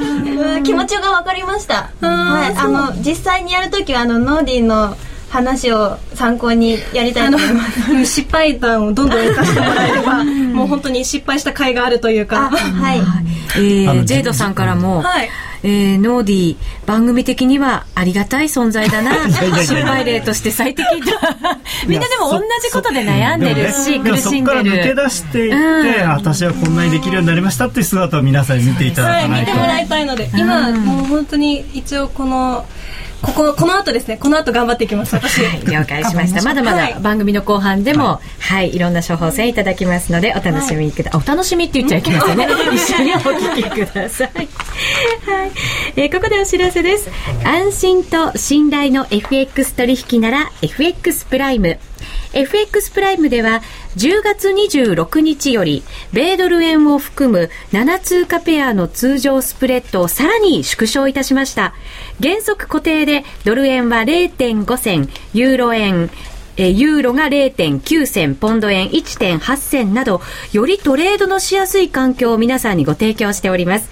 [0.56, 4.96] うん気持ちが分かりました、はい、あの実際にやるときはあのノーディーの
[5.36, 8.06] 話を参考にやりたいと思います。
[8.06, 9.10] 失敗談をどん。
[9.10, 13.00] どん生かしてもらえればもう本当に失敗した甲斐があるというあかはい
[13.58, 15.30] えージェイドさんからも、はい。
[15.64, 19.30] えーノーディー番組的にはありがたい存在だな。
[19.30, 26.10] 失敗例として最適だみんなでも同じことで悩んでるし、ね苦しんでもそこからで抜ける出していって、うん。
[26.12, 32.66] 私はこんなにできるようになりましたっていう姿を皆さんに見ていただはい、かないと、見てもらいたいので、今、もう本当に一応この、
[33.22, 35.42] ここ、この後ですね、この後頑張っていきます、私。
[35.66, 36.42] 了解しました。
[36.44, 36.94] まだまはい。
[36.94, 42.48] だ番組の後半でもはい、い、ろんな処方箋いただきますのでお楽しみくだ、お楽しみって言っちゃいけませんね。
[42.74, 44.28] 一緒にお聞きください。
[44.28, 44.48] はい、
[45.96, 47.10] えーここでお知らせです。
[47.44, 51.78] 安心と信頼の FX 取引なら FX プライム
[52.34, 53.62] FX プライムでは
[53.96, 61.74] 10月26日より米ドル円を含む7通貨ペアの通常スプレッドをさらに縮小いたしました。
[62.22, 66.10] 原則固定でドル円は0.5銭、ユーロ円、
[66.58, 70.22] えユーロが0.9銭、ポンド円1.8銭など、
[70.54, 73.90] よりトレードのしやすい環境を皆さんにご提供しております。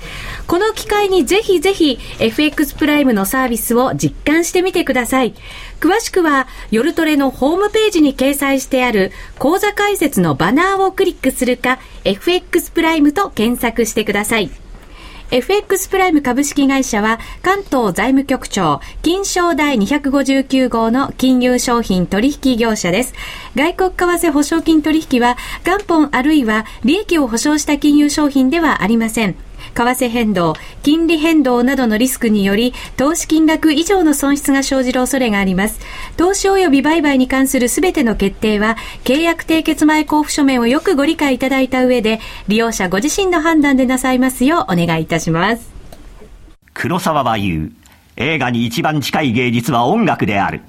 [0.47, 5.33] この機会にぜひぜひ FX プライムのサービスを実感してみてください。
[5.79, 14.62] 詳しくは、夜トレのホームページに掲載してある講座解説のバナーをクリックするか、FX プライムと検索してください。
[15.31, 23.13] FX プライム株式会社は関東財務局長金賞第259号の金融商品取引業者です。
[23.55, 29.35] 外国為替保証金取引は元本あるいは利益を保証した金融商品ではありません。
[29.73, 35.79] 為替変動、金利変動などのリスクにより、投資金額以上の損失が生じる恐れがあります。
[36.17, 45.71] 投資及び売買に関するすべての決定は、契約締結前交付書面をよくご理解いただいた上で、利用者ご自身の判断でなさいますようお願いいたします。
[46.73, 47.71] 黒沢は言う。
[48.15, 50.61] 映画に一番近い芸術は音楽である。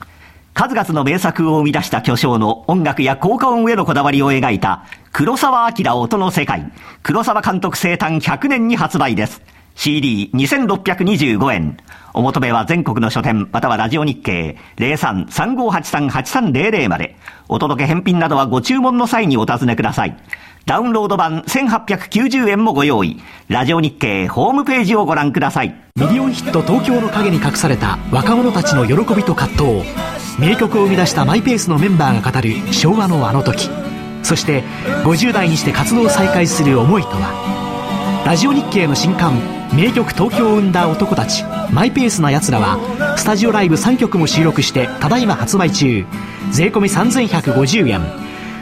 [0.55, 6.71] 数々の名作を生み出した巨匠の音楽や効果音へのこだわりを描いた黒沢明音の世界。
[7.03, 9.43] 黒沢監督生誕100年に発売です。
[9.75, 11.77] CD2625 円。
[12.13, 17.17] お求めは全国の書店またはラジオ日経03-3583-8300まで。
[17.49, 20.17] お届け返品などはご注文の際にお尋ねください。
[20.67, 23.21] ダウンロード版1890円もご用意。
[23.49, 25.75] ラジオ日経ホームページをご覧ください。
[25.97, 29.83] ミリオンヒット東京の陰に隠された若者たちの喜びと葛藤
[30.39, 33.71] 名曲を生み出したマイペースのメンバーが語る昭和のあの時。
[34.23, 34.63] そして
[35.05, 38.23] 50代にして活動を再開する思いとは。
[38.27, 39.35] ラジオ日経の新刊
[39.75, 41.45] 名曲東京を生んだ男たち。
[41.73, 42.79] マイペースな奴らは
[43.17, 46.05] スタジオライブ3曲も収録してただいま発売中。
[46.51, 48.03] 税込3150円。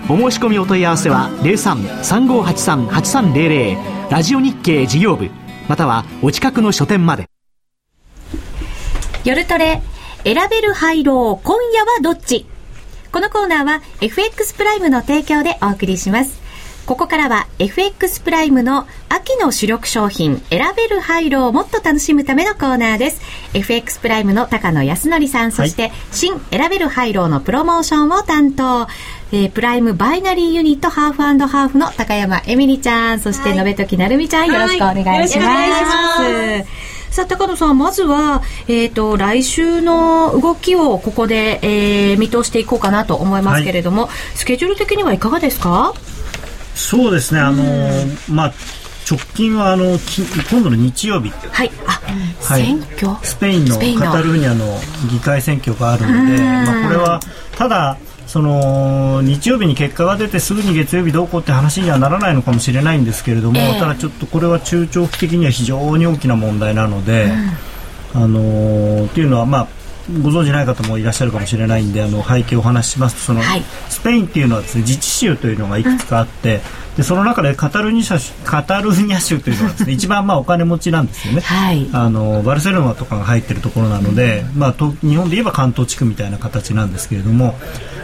[0.09, 5.31] お申し込みお問い合わせは03-3583-8300ラジオ日経事業部。
[5.68, 7.29] またはお近くの書店まで。
[9.25, 9.81] 夜トレ、
[10.25, 12.47] 選べる廃炉、今夜はどっち？
[13.11, 16.41] このコーナーは FX プライムの提供でお送りします。
[16.87, 23.20] ここからは FX プライムの秋の主力商品選べる廃炉をもっと楽しむためのコーナーです。
[23.55, 28.87] FX プライムの高野康則さん、そして新選べる廃炉のプロモーションを担当。
[29.33, 36.23] えープライムバイナリーユニットハーフハーフの高山エミリちゃん、そして延時なるみちゃん、よろしくお願いします。
[36.23, 45.92] はいさあ、高野さん、まずは、えっ、と、来週の動きをここで、えー見通していこうかなと思いますけれども、スケジュール的にはいかがですか？
[46.74, 47.62] そうですね、あの
[48.30, 48.52] まあ
[49.10, 49.98] 直近はあの
[50.50, 51.70] 今度の日曜日はい。
[51.86, 52.00] あ、
[52.44, 53.14] はい、選挙？
[53.22, 54.78] スペインのカタルーニャの
[55.10, 57.20] 議会選挙があるので、まあ、これは
[57.58, 57.98] ただ
[58.33, 67.30] その日曜日に結果が出てすぐに月曜日どうこうって話にはならないのかもしれないんですけれども、えー、ただちょっとこれは中長期的には非常に大きな問題なので、
[68.14, 69.68] うん、あのー、っていうのはまあ
[70.22, 76.62] ご存じない方もいらっしゃるかもしれないんであの背景をお話ししますとその、はい、スペインっていうのはです、ね、自治州というのがいくつかあって、うん、
[76.97, 87.59] でその中でカタルニャカタルニャ州というのはです、ね、 一番まあお金持ちなんですよね、はい、あのバルセロナとかが入ってるところなので、うん、まあ、と日本で言えば関東地区みたいな形なんですけれども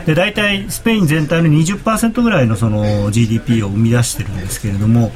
[0.06, 5.12] で大体スペイン全体の20%ぐらいのその GDP を生み出してるんですけれども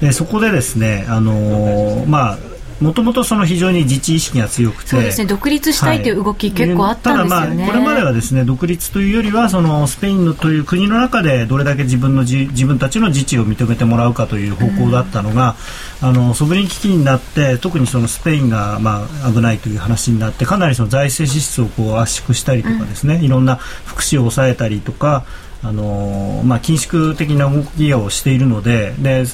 [0.00, 2.38] でそこでですねあのまあ
[2.80, 4.90] もともとその非常に自治意識が強くて。
[4.90, 5.26] そうですね。
[5.26, 15.56] 独立したいという動き、結構あったんですよね、ただまあこれまではですね独立というよりはそのスペインのという国の中でどれだけ自分の自分たちの自治を認めてもらうかという方向だったのが、
[16.02, 25.24] うん、あのソブリン危機になって特にそのスペインがまあ危ないという話になってかなりその財政支出をこう圧縮したりとかですね、うん、いろんな福祉を抑えたりとか
[25.60, 29.24] あのまあ、緊縮的な動きをしているのでで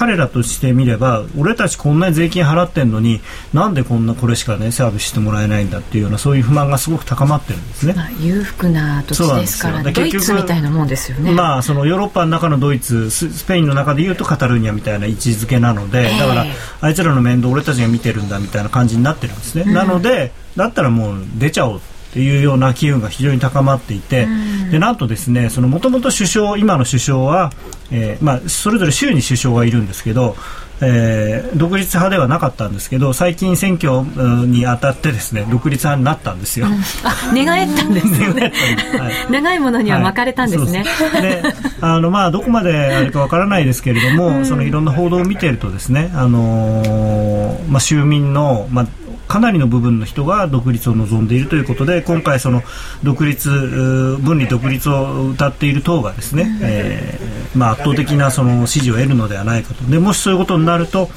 [0.00, 3.20] 彼らとしてみれば俺たちこんなに税金払ってんのに
[3.52, 11.32] なんでこんなこれしかねサービスしてもらえないんだっていうようなそういう不満がすごく高まってるんですね、まあ、裕福な土地ですからドイツみたいなもんですよね。
[11.32, 16.46] まあそのヨーロッパの中のドイツスペインの中でいうとカタルーニャみたいな位置づけなので、だから
[16.80, 21.80] あいつらの面倒俺たちが見てるんだみたいな感じになってるんですね、うん、なのでだったらもう出ちゃおう
[22.10, 24.26] っていうような機運が非常に高まっていて、
[24.70, 27.52] でなんとですねそのもともと首相今の首相は、
[27.92, 30.36] えー、まあそれぞれ州に首相がいるんですけど。
[30.82, 34.02] えー、独立派ではなかったんですけど最近選挙
[34.46, 36.68] にあたってですね独立派になったんですよ。
[36.68, 36.72] うん、
[37.04, 38.52] あ寝返ったんですね。
[38.98, 40.84] はい、長いものには巻かれたんですね。
[40.84, 41.42] はい、で
[41.82, 48.86] あのまあどこまであるかわからないですけれども、うん、そのいろんな報道を見ているとですねあのー、まあ州民のまあ
[49.30, 52.64] かなりの部分の人が独立を望んでいるということで今回その
[53.04, 59.84] 独立分離独立を歌っている党がですね、えー、まあ、圧倒的なその支持を得るのではないかと。
[59.84, 61.08] でもしそういうことになると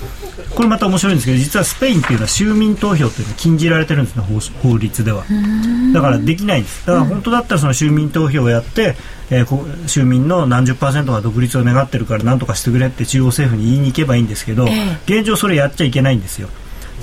[0.53, 4.23] これまた面白いんですけど実はスペインっていうのは州民投票っていうのは禁じられてるんですね
[4.61, 5.23] 法律では。
[5.91, 6.85] だからできないんです。
[6.85, 8.95] だから本当だったらその州民投票をやって、
[9.31, 14.67] えー、州民の何十パーセントが独立を願ってるから何とかしてくれって中央政府に言いに行けばいいんですけど、
[15.07, 16.49] 現状それやっちゃいけないんですよ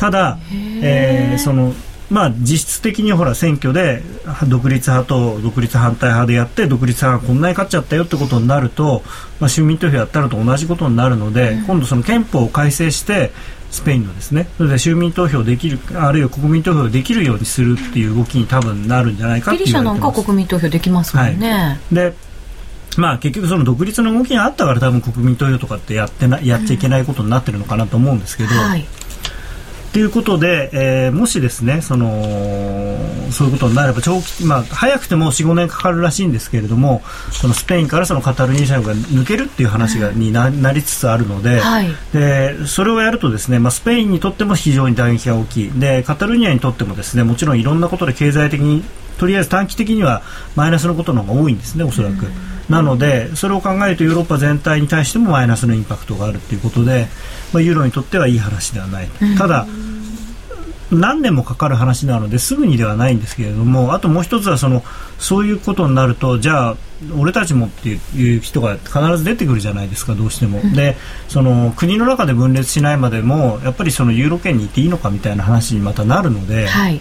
[0.00, 0.38] ただ、
[0.82, 1.74] えー、その
[2.10, 4.02] まあ、実質的にほら選挙で
[4.48, 9.02] 独立派と独立反対派でやって独立派がこんなに勝っちゃったよってことになると、
[9.38, 13.30] まあ、市民投票やったのと同じことになるので、うん、今度その憲法を改正して
[13.70, 14.48] スペインのですね。
[14.56, 22.12] それで州民投票できるあるいは国民投票できるようにするっていう動きに多分なるんじゃないかってギリシャなんか国民投票できますもんね、はい、で
[22.96, 28.58] まあ、結局その独立の動きがあったから多分国民投票とかってやってなやっちゃいけないことになってるのかなと思うんですけど、うん。
[28.58, 28.84] はい
[29.92, 32.10] ということで、えー、もしですねその
[33.32, 45.70] そういうことになれば長期、まあ、早くても4、5年かかるらしいんですけれどもそのスペインからそのカタルニーシャが抜けるっていう話が、にななりつつあるのではい、でそれをやるとですね、まあ、スペインにとっても非常に打撃が大きい。
[45.72, 48.84] でカタルニアにとってもですねもちろんいろんなことで経済的に
[49.18, 50.22] とりあえず短期的には
[50.56, 52.26] マイナスのことの方が多いんですね、おそらく。
[52.70, 57.08] なので、それを考えるとヨーロッパ全体に対してもマイナスのインパクトがあるということで、
[57.52, 59.08] まあ、ユーロにとってはいい話ではない。
[59.36, 59.66] ただ、
[60.90, 64.82] 何年もかかる話なのですぐにではないんですけれどもあともう一つはその
[65.18, 66.76] そういうことになるとじゃあ
[67.16, 70.96] 俺たちもっていう人が必ず出てくるじゃないですかどうしても、で
[71.28, 77.00] その国の中で分裂しないまでもやっぱりそのユーロ圏にいていいのかみたいな話にまたなるので、はい、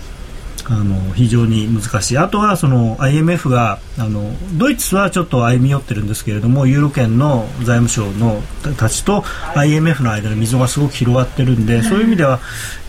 [0.68, 2.18] あの非常に難しい。
[2.18, 8.41] あとはその IMF があのドイツはちょっと歩み寄ってるんですけれどもユーロ圏の財務省の
[8.78, 9.24] たちと
[9.55, 12.39] IMF の間の溝がすごく広がってるんで、そういう意味では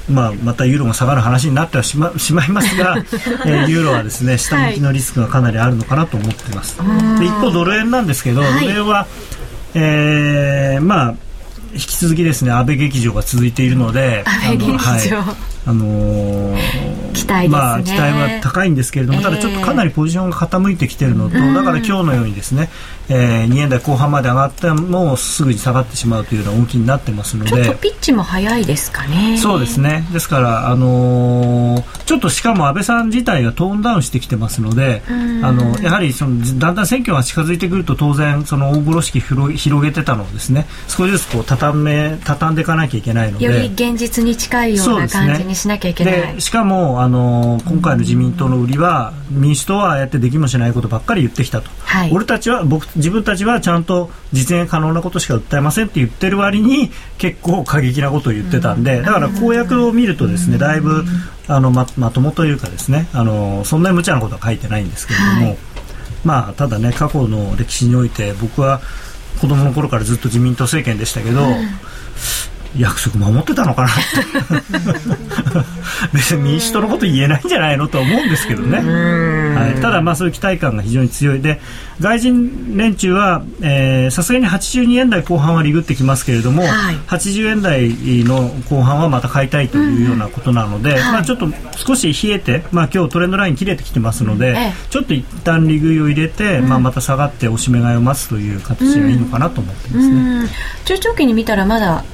[0.09, 2.97] まあ、またユーロが下がる話になってはしましまいますが、
[3.47, 6.55] えー、ユーロはですね下向きのリスクがかなりあるのかなと思ってい。
[6.55, 6.79] ます、
[7.19, 9.07] で一方ドル円なんですけど、ドル円は、
[9.75, 11.15] えー、まあ
[11.73, 15.37] 引き続きですね安倍劇場が続いているので安倍劇場、はい。
[15.67, 16.59] あのー、
[17.11, 22.71] 期待、ね、まあ、期待は高いんですけれども、ただちょっとかなりポジションが傾いてきているのと、だから今日のようにですね、
[23.09, 27.51] えー、2円台後半まで上がってもすぐに下がってしまうというような動きになってますので。
[27.51, 29.37] ちょっとピッチも早いですかね。
[29.37, 30.07] そうですね。
[30.13, 43.45] ですから、あのー、ちょっとしかも安倍さん自体がトーンダウンしてきてますのであのやはりそのだんだん選挙が近づいてくると当然その大風呂敷広広げてたのをですね少しずつこう畳め畳んでいかなきゃいけないので。
[43.47, 52.11] より現実に近いような感じにしなきゃいけない、しかもあの今回の自民党の売りは民主党はああやってできもしないことばっかり言ってきたと、はい。
[52.13, 61.05] 俺たちは僕自分たちはちゃんと実現可能なことしか訴えませんって言ってる割に結構過激なことを言ってたんで、だから公約を見るとですねだいぶ
[61.49, 65.59] あのままともというかですねあのそんなに無茶なことは書いてないんですけれども、はい。
[66.23, 68.83] まあただね過去の歴史において僕は
[69.41, 71.41] 子供の頃からずっと自民党政権でしたけど、
[72.79, 73.91] 約束守ってたのかな？
[76.13, 81.41] 別に民主党のこと言えないんじゃないのとは思うんですけどね、はい、ただまあそういう期待感が非常に強い。
[81.41, 81.61] で
[82.01, 86.97] 外人連中はえーさすがに82円台後半はリグってきますけれども、はい。
[87.07, 87.91] 80円台
[88.25, 94.73] の後半はまた買いたいというようなことなので、まあ、ちょっと少し冷えて、まあ、今日トレンドライン切れてきてますので、ええ。
[94.91, 100.15] ちょっと一旦利食いを入れて、まあ、また下がっておしめ買いを待つという形がいいのかなと思ってますね。
[100.15, 100.49] うん。
[100.85, 102.05] 中長期に見たらまだ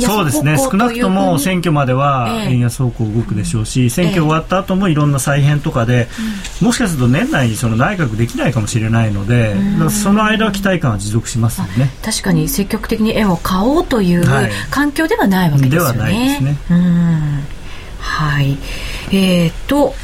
[0.00, 0.56] そうですね。
[0.58, 2.52] 少なくとも選挙まではええ。
[2.52, 6.08] 円安方向動くでしょうし、選挙終わった後もいろんな再編とかで、
[6.60, 9.54] もしかすると年内にその内閣できないかもしれないので、
[9.90, 11.90] その間は期待感は持続しますよね。
[12.02, 14.50] 確かに積極的に円を買おうというはい。
[14.70, 15.94] 環境ではないわけですよね。
[15.94, 16.56] ではないですね。
[16.70, 17.44] うん。
[17.98, 18.58] はい。
[19.12, 19.94] えっ、と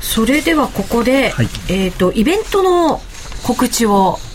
[0.00, 1.48] それではここで、はい。
[1.68, 3.00] えっ、とイベントの
[3.42, 4.31] 告知をあ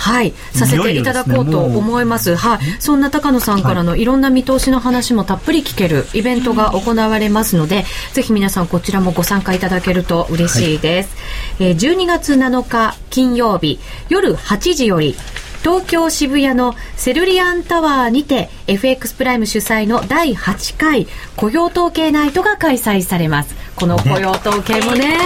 [0.00, 2.34] はい、させていただこうと思います。
[2.34, 7.84] はい、そんな高野さんからのいろんな見通しの話もたっぷり聞けるイベントが行われますので、
[8.14, 11.14] ぜひ皆さんこちらもご参加いただけると嬉しいです。
[11.60, 13.78] えー12月7日金曜日
[14.08, 15.16] 夜8時より
[15.62, 23.54] 東京渋谷のセルリアンタワーにて FX プライム主催の第8回雇用統計ナイトが開催されます。
[23.80, 25.16] この雇用統計もね、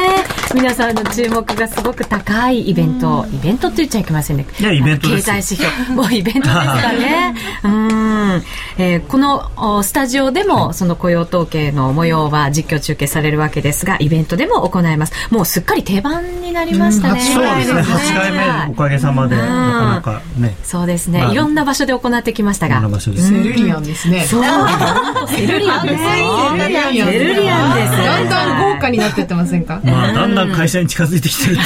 [0.55, 4.47] 皆さんの注目がすごく高いイベント、イベントって言っちゃいけませんね。
[4.61, 5.95] いやイベントです経済指標。
[6.01, 7.35] もうイベントですかね。
[7.65, 8.43] うん。
[8.79, 15.13] えーこのおスタジオでもその雇用統計の模様は実況中継されるわけですが、イベントでも行います。
[15.31, 17.21] もうすっかり定番になりましたね。
[17.21, 18.33] そうですね8回
[18.69, 22.99] 目おかげさまでうんなかなかねそうですね、まあいろんな場所で行ってきましたがいろんな。
[22.99, 24.25] 場所ですセルリアンですね。
[24.25, 24.43] そう、
[25.29, 26.09] セルリアンですよ。
[26.57, 28.44] セルリアンセルリアンです。
[28.47, 29.81] だんだん豪華になってってませんか？
[29.85, 31.57] まあだんだん会社に近づいてきてる。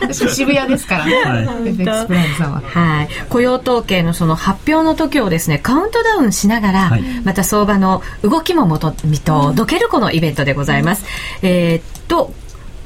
[0.00, 1.06] 私渋谷ですから。
[1.06, 1.14] ね。
[1.22, 2.60] は FX プライムさんは。
[2.60, 7.02] はい、雇用統計のその発表の時をですねカウントダウンしながら、はい。
[7.24, 11.04] また相場の動きももと見届けるこのイベントでございます。
[11.42, 12.32] えーっと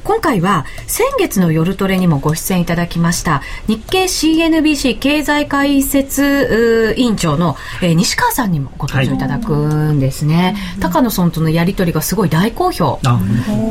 [0.05, 13.19] 今回は先月の夜トレにもご出演いただきました日経 CNBC 経済解説委員長の、えー西川さんにもご登場いただくんですね、高野さんとのやり取りがすごい大好評あ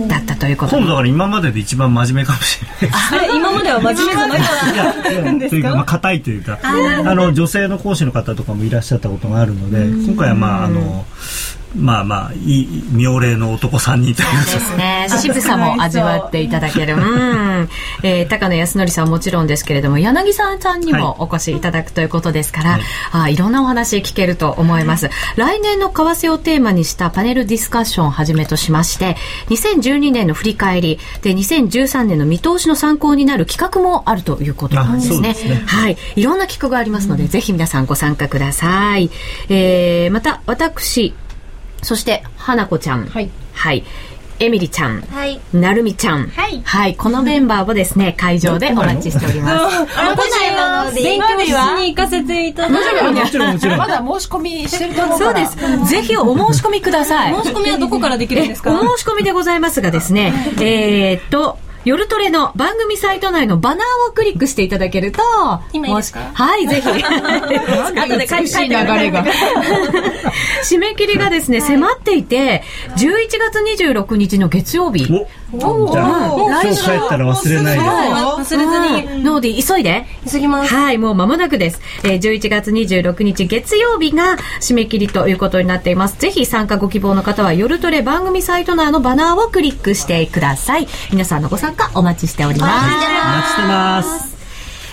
[0.09, 0.79] だったということで。
[0.79, 3.01] 今度だから今までで一番真面目かもしれない。
[3.13, 11.07] あれ今までは真面目じゃないやというか、まあ、硬いというか、あの、女性の講師の方とかもいらっしゃったことがあるので、今回はまあ、あの、
[11.75, 15.07] まあまあ、いい、妙齢の男3人というかですね。
[15.21, 16.95] 渋さも味わっていただける。
[16.99, 17.69] うん。
[18.03, 25.11] えー高野康則さんはもちろんですけれども、柳沢さんにもお越しいただくということですから、はいい、あいろんなお話聞けると思います。
[25.37, 29.17] 来年の為替をテーマにしたパネルディスカッションをはじめとしまして、
[29.51, 35.35] 2012年の振り返り、で、2013年の見通しの参考になる企画もあるということなんですね。
[35.35, 35.97] ねはい。
[36.17, 39.11] いろんな企画がありますので、ぜひ皆さんご参加ください。
[39.49, 41.15] えー、また、私、
[41.85, 43.07] そして、花子ちゃん。
[43.07, 43.31] はい。
[43.53, 43.85] はい。
[44.41, 45.01] エミリちゃん。
[45.03, 45.41] はい。
[45.53, 46.27] なるみちゃん。
[46.65, 49.77] はいこのメンバーをですね、会場でお待ちしております。
[49.95, 49.95] 私
[50.57, 55.47] は勉強室に行かせていただいてもちろんもちろんまだ申し込みしてると思うから。
[55.47, 55.87] そうです。
[55.89, 57.35] ぜひお申し込みください。
[57.45, 58.73] 申し込みはどこからできるんですか？
[58.73, 65.21] お申し込みでございますがですね、えーっと、夜トレの番組サイト内のバナーをクリックしていただけると、
[65.73, 66.31] 今いいですか？
[66.33, 66.89] はい、 ぜひ。
[66.89, 69.25] 後で書い美しい流れが。
[70.65, 72.63] 締め切りがですね、迫っていて、
[72.97, 73.13] 11
[73.77, 75.05] 月26日の月曜日。
[75.63, 77.85] おじゃあ、今日帰ったら忘れないで。
[77.85, 78.57] 忘れず
[79.17, 80.07] にノーディ、急いで。
[80.31, 81.81] 急ぎますはい、もう間もなくです。
[82.03, 86.19] えー、11月26日月曜日が締め切りということになっています。
[86.19, 90.89] ぜひ参加ご希望の方は夜トレ番組サイト内のバナーをクリックしてください。
[91.11, 92.71] 皆さんのご参加お待ちしております。
[92.71, 94.35] お待ちしてます。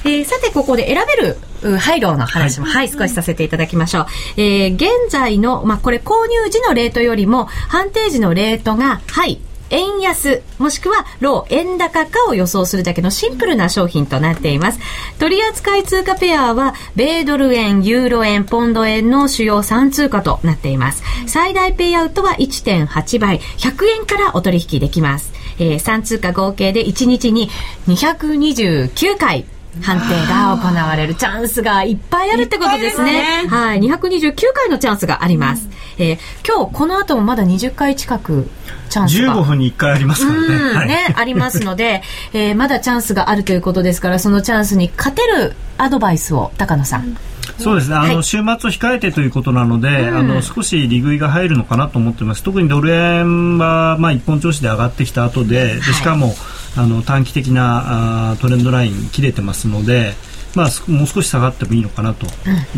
[0.03, 4.05] えーさて、ここで選べるう配慮の話も、はい、少しさせていただきましょう。
[4.37, 9.39] えー現在の、まあ、これ購入時のレートよりも、判定時のレートが、はい、
[9.71, 14.79] 円安、もしくは、ロー、円高かを予想するだけのシンプルな商品となっています。
[15.17, 21.03] 取扱通貨ペアは、米ドル円、ユーロ円、ポンド円の主要3通貨となっています。
[21.25, 25.33] 最大ペイアウトは1.8倍、100円からお取引できます。
[25.59, 27.49] えー3通貨合計で1日に
[27.87, 29.45] 229回、
[29.81, 33.47] 判定が行われるチャンスがいっぱいあるってことですね。
[33.47, 33.79] はい。
[33.79, 35.69] 229回のチャンスがあります。
[35.97, 36.17] ええー、
[36.47, 38.49] 今日この後もまだ20回近く
[38.89, 42.01] チャンスが15分に1回ありますからね,、はい、ね ありますので、
[42.33, 47.17] えー、まだチャンスがあるということですからそのチャンスに勝てるアドバイスを高野さん、うん
[47.57, 56.33] そうですね、あの、はい、週末を控えてということなので、うん、あの少し利食いが入るのかなと思ってます、特にドル円は、まあ、一本調子で上がってきた後で、でしかも、
[56.75, 60.13] あの短期的なあトレンドライン切れてますので、
[60.55, 62.27] まあ、もう少し下がってもいいのかなと、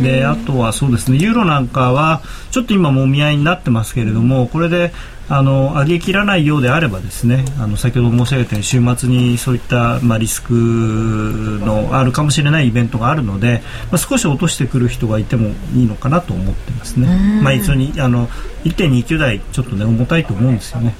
[0.02, 2.22] であとはそうですねユーロなんかは
[2.52, 4.92] ちょっと今もみ合いになってますけれどもこれで
[5.30, 13.62] あの上げきらないようであればですねあの先ほど申し上げたように週末にそういった、まあ、リスクのあるかもしれないイベントがあるので、
[13.92, 17.08] まあ、少し落としてくる人がいてもいいのかなと思ってますね。
[17.42, 18.28] まあ、一緒にあの
[18.66, 20.96] 1.29台ちょっとね重たいと思うんですよね。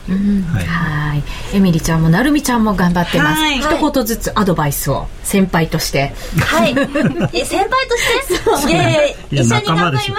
[0.68, 1.24] はい。
[1.56, 3.42] エミリちゃんもなるみちゃんも頑張ってます。
[3.42, 6.14] はい、一言ずつアドバイスを先輩として。
[6.40, 6.72] はい。
[7.34, 8.74] え先輩として？
[8.74, 10.12] いやいや一緒に頑張りまし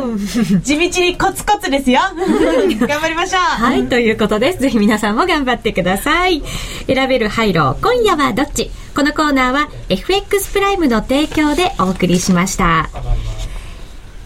[0.00, 0.60] ょう。
[0.60, 2.00] 地道にコツコツですよ。
[2.88, 3.40] 頑張りましょう。
[3.40, 4.60] はい、ということです。
[4.60, 6.42] ぜひ皆さんも頑張ってください。
[6.86, 8.70] 選べるハイロー、今夜はどっち？
[8.94, 12.88] このコーナーは FX プライムの提供でお送りしました。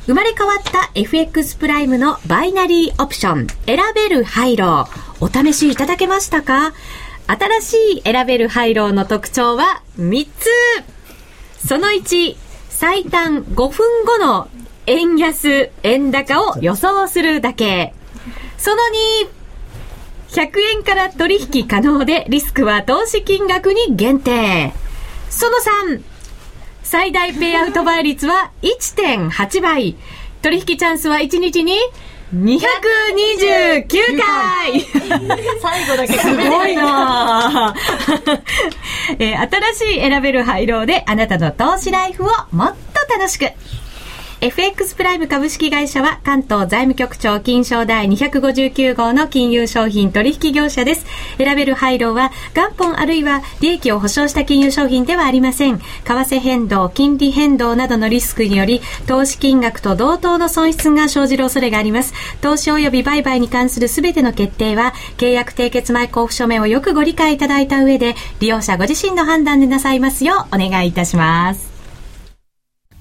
[0.06, 6.72] 生まれ変わった FX プライムのバイナリーオプション、選べるハイロー、お試しいただけましたか？
[7.28, 12.36] 新しい選べるハイローの特徴は3つその1、
[12.68, 14.48] 最短5分後の
[14.86, 17.94] 円安、円高を予想するだけ。
[18.62, 18.76] その
[20.30, 24.72] 2、100円から取引可能でリスクは投資金額に限定。
[25.30, 25.56] その
[25.96, 26.00] 3、
[26.84, 29.96] 最大ペイアウト倍率は1.8倍。
[30.42, 31.76] 取引チャンスは1日に
[32.32, 34.80] 229回。
[35.60, 37.74] 最後だけすごいな
[39.18, 42.76] えー、新しい選べる配慮であなたの投資ライフをもっ
[43.08, 43.46] と楽しく
[44.42, 51.06] FX プライム株式会社は関東財務局長金賞第259号の金融商品取引業者です。
[51.38, 55.78] 選べる配慮は元本あるいは利益を保証した金融商品ではありません。
[55.78, 62.12] 為替変動、金利変動などのリスクにより投資金額と同等の損失が生じる恐れがあります。
[62.40, 71.71] 投資及び売買に関するすべての決定は契約締結前交付書面をよくご理解いただいた上で利用者ご自身の判断でなさいますようお願いいたします。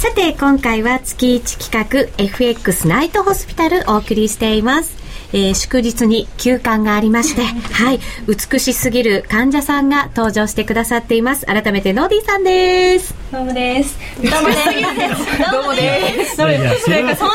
[0.00, 4.99] さて今回は月1企画 FX ナイトホスピタルお送りしています。
[5.32, 11.46] えー、祝日に休館がありまして、 はい、美しすぎる患者さんが登場してくださっています。
[11.46, 13.14] 改めてノーディーさんです。
[13.30, 13.96] どうもです。
[14.22, 14.54] どうもで
[16.24, 16.36] す。
[16.36, 16.90] どうもです。
[16.90, 17.28] なんかそん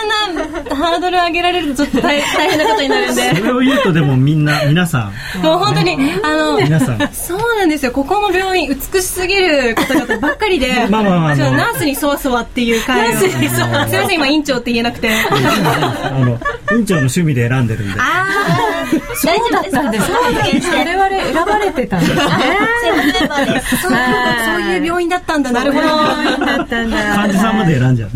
[0.69, 3.35] なハードル上げられるとちょっと大大変なことになるんで。
[3.35, 5.41] それを言うとでもみんな、皆さん。
[5.41, 7.09] もう本当に、あの、皆さん。
[7.13, 7.93] そうなんですよ。
[7.93, 13.87] ここの病院、美しすぎる方々ばっかりで、まあまあまあ、ナースにそわそわっていう会ナースにそわ。
[13.87, 15.09] すみません、今院長って言えなくて。
[15.09, 16.37] あの、
[16.77, 17.99] 院長の趣味で選んでるんで。
[17.99, 20.17] ああ、そうだったんですか？
[20.19, 22.21] 我々選ばれてたんですね。
[23.81, 25.87] そういう病院だったんだなるほど。
[25.87, 28.09] 患者さんまで選んじゃう。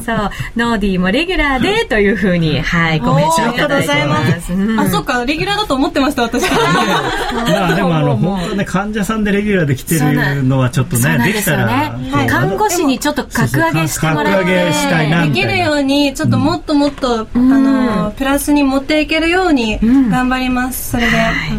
[0.00, 4.52] そう、ノーディーもレギュラーでというふうに、はい、コメントいただいてます。
[4.78, 6.44] あ、そっか、レギュラーだと思ってました、私。
[6.50, 11.96] まあ でもあの、本当ね、患者さんでレギュラーで来てるのはちょっとね、できたら。
[12.28, 14.44] 看護師にちょっと格上げしてもらって。
[14.44, 15.22] 格上げしたいな。
[15.26, 21.10] できるように、ちょっともっともっと、あの、プラスに持っていけるように頑張ります、それで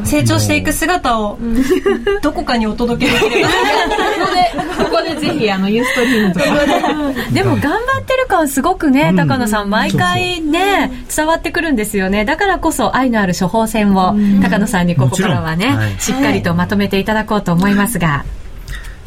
[0.03, 1.37] 成長していく姿を
[2.21, 3.45] どこかにお届けできる
[4.77, 6.45] ここでぜひあのユーストリームとか。
[7.31, 9.69] でも頑張ってる感すごくね高野さん。
[9.69, 12.25] 毎回ね伝わってくるんですよね。
[12.25, 18.25] だからこそ愛のある処方箋を高野さんにここからはねしっかりとまとめていただこうと思いますが。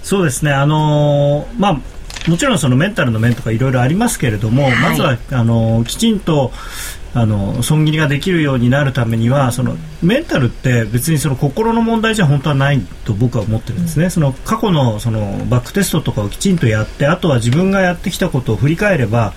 [0.02, 0.52] そうですね。
[0.52, 6.52] あのまあもちろんそのメンタルの面とかいろいろありますけれども、まずはあのきちんと
[7.16, 19.32] あの損切りができるようになるためにはそのメンタルって別にその心の問題じゃ本当はないと僕は思ってるんですね、その過去のそのバックテストとかをきちんとやってあとは自分がやってきたことを振り返れば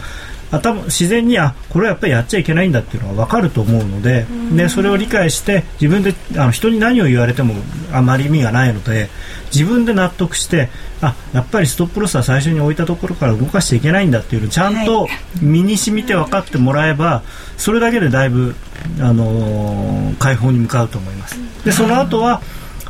[0.49, 4.25] 頭自然にあこれはやっぱりやっちゃいけないんだっていうのが分かると思うので
[4.55, 7.53] でそれを理解して自分であの人に何を言われても
[7.91, 9.09] あまり意味がないので
[9.53, 10.69] 自分で納得して
[11.01, 15.07] あやっぱりストップロスは最初に置いたところから動かしちゃいけないんだっていうのをちゃんと
[15.41, 17.23] 身に染みて分かってもらえば
[17.57, 18.55] それだけでだいぶ、
[18.99, 21.37] あのー解放に向かうと思います。
[21.63, 22.41] でその後は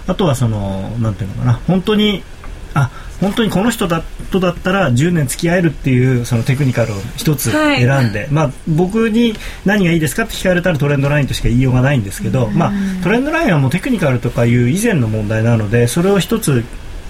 [0.05, 2.24] あとはそのなんていうのかな本当に
[2.74, 9.34] あ本当にこの人だとだったら10年付き合えるっていうそのテクニカルを一つ選んで、まあ、僕に
[9.65, 12.72] 何がいいですかって聞かれたらトレンドラインとしか言いようがないんですけど、まあ、
[13.03, 16.63] トレンドラインはもうテクニカルとかいう以前の問題なのでそれを一つ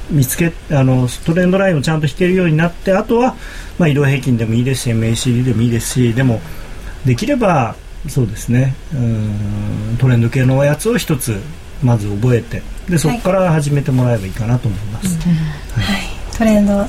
[0.10, 3.36] 見つけあのトレンドラインをちゃんと引けるようになってあとは、
[3.78, 6.40] まあ、移動平均でもいいですし MACD でもいいですしでも
[7.06, 7.76] できれば
[8.08, 11.42] そうですねうんトレンド系のやつを一つ
[11.84, 15.18] まず覚えてでそこから始めてもらえばいいかなと思います。
[16.38, 16.86] トレンド。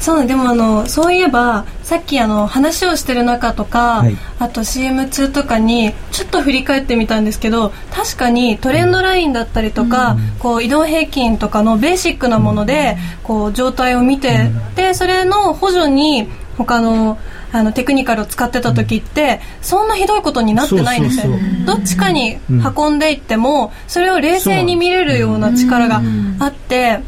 [0.00, 4.16] そうでもあのそういえばさっきあの話をしてる中とか、はい。
[4.38, 17.18] あと CM 中とかにちょっと振り返ってみたんですけど確かにトレンドラインだったりとか、こう移動平均とかのベーシックなもので、こう状態を見て、でそれの補助に他の
[17.50, 21.32] あのテクニカルを使ってた時って、そんなひどいことになってないんですよ。
[21.66, 26.02] どっちかに運んでいっても、それを冷静に見れるような力が
[26.38, 27.00] あって、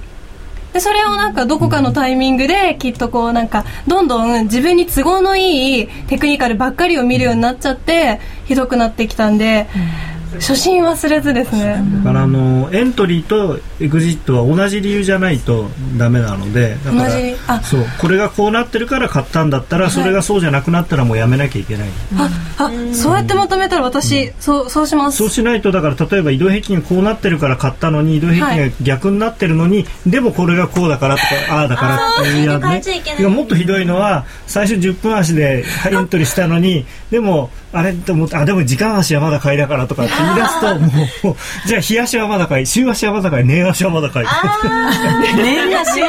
[0.72, 9.66] でそれをなんかどこかのタイミングできっとこうなんかどんどん自分に都合のいいテクニカルばっかりを見るようになっちゃってひどくなってきたんで
[10.34, 11.82] 初心忘れずですね。
[11.98, 17.60] だからあのエントリーとエグジットは同じ理由じゃないとダメなのでだから同じあ。
[17.60, 25.18] そうこれがこうなってるから買ったんだったら、それがそうじゃなくなったらもうやめなきゃいけない、ああそうやってまとめたら私そうそうします。
[25.18, 40.60] そうしないとだから例えば移動平均がこうなってるから買ったのに移動平均が逆になってるのに、でもこれがこうだからとかああだからっていうやあー変えねもっとひどいのは最初10分足でエントリーしたのにでもあれと思ってあでも時間足はまだ買いだからとかって言い出す
[41.22, 41.36] ともう
[41.66, 44.26] じゃあ日足はまだ買い週足はまだ買い年足はまだ買い。
[45.36, 46.06] 年足が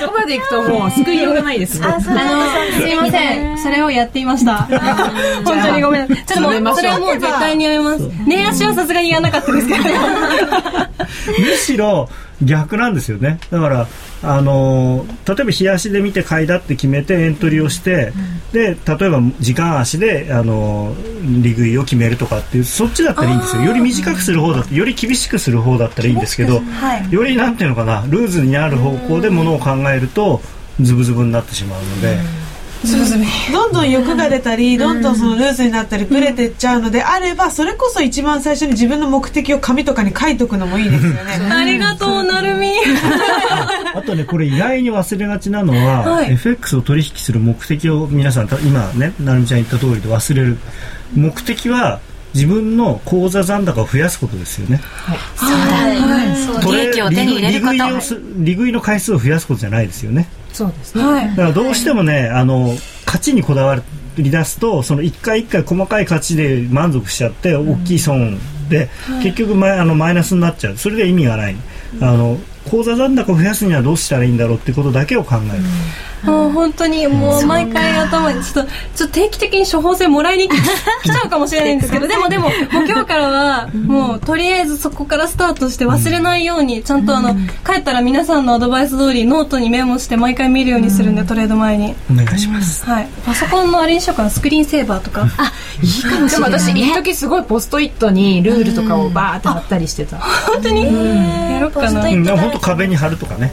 [0.00, 1.86] そこまでいくともう救いようがないですね。
[1.86, 3.58] あすいません。
[3.58, 4.62] それをやっていました。
[5.44, 6.76] 本当にごめんちょっともう。
[6.76, 8.10] それはもう絶対にやめます。
[8.26, 9.80] 寝足はさすがにやらなかったですけど。
[11.38, 12.08] むしろ
[12.44, 13.38] 逆なんですよね。
[13.50, 13.86] だから
[14.22, 18.12] あのー例えば日足で見て買いだって決めてエントリーをして、
[18.52, 23.62] で例えば時間足で、あのー利食いを決めるとかっていうそっちだったらいいんですよ。
[23.62, 27.12] より短くする方だってより厳しくする方だったらいいんですけど、はい。
[27.12, 30.40] よりなんていうのかなルーズになる方向でものを考えると
[30.80, 32.41] ズブズブになってしまうので。
[33.52, 41.20] どんどん欲が出たりどんどんそのルーズになったりブレてっちゃうのであればそれこそ一番最初に自分の目的を紙とかに書いとくのもいいですよね。
[41.52, 42.72] ありがとうなるみ。
[43.94, 46.32] あとね、これ意外に忘れがちなのは、はい。
[46.32, 50.58] FX を取引する目的を皆さん、た今ね、なるみちゃん言った通りで忘れる。
[51.14, 52.00] 目的は
[52.34, 54.80] 自分の口座残高を増やすことですよね。
[56.64, 57.72] 利益を手に入れること。
[58.38, 60.28] 利食いの回数を増やすことじゃないですよね。
[60.52, 61.04] そうですね。
[61.04, 62.74] はいだからどうしてもね、あの、
[63.06, 63.82] 勝ちにこだわ
[64.16, 68.38] り出すと、その一回一回細かい勝ちで満足しちゃって、大きい損
[68.68, 68.88] で、
[69.22, 70.76] 結局マイあのマイナスになっちゃう。
[70.76, 71.56] それで意味がない。
[72.00, 72.38] あの、
[72.70, 75.62] 口座残高を増やすにはどうしたらいいんだろうってことだけを考える。
[76.24, 82.52] もう本当にもう毎回頭にちょっとちょっと定期的に処方箋もらいに来ちゃうかもしれないんですけど でもでももう
[82.86, 87.34] 今日からはもうとりあえずそこからスタートして忘れないようにちゃんとあの
[87.66, 91.94] 帰ったら皆さんのアドバイス通りノートにメモして毎回見るようにするんでトレード前に。
[92.10, 92.84] お願いします。
[92.88, 93.08] はい。
[93.26, 95.26] パソコンのあれにしようかなスクリーンセーバーとか。
[95.38, 95.52] あ
[95.82, 100.18] いいかもしでも私、れないね一時すごいポストイットにルールとかをバーって貼ったりしてた。
[100.18, 100.84] 本当に？
[100.84, 102.08] やろうかな
[102.52, 103.52] はいうん、本当壁に貼るとかね。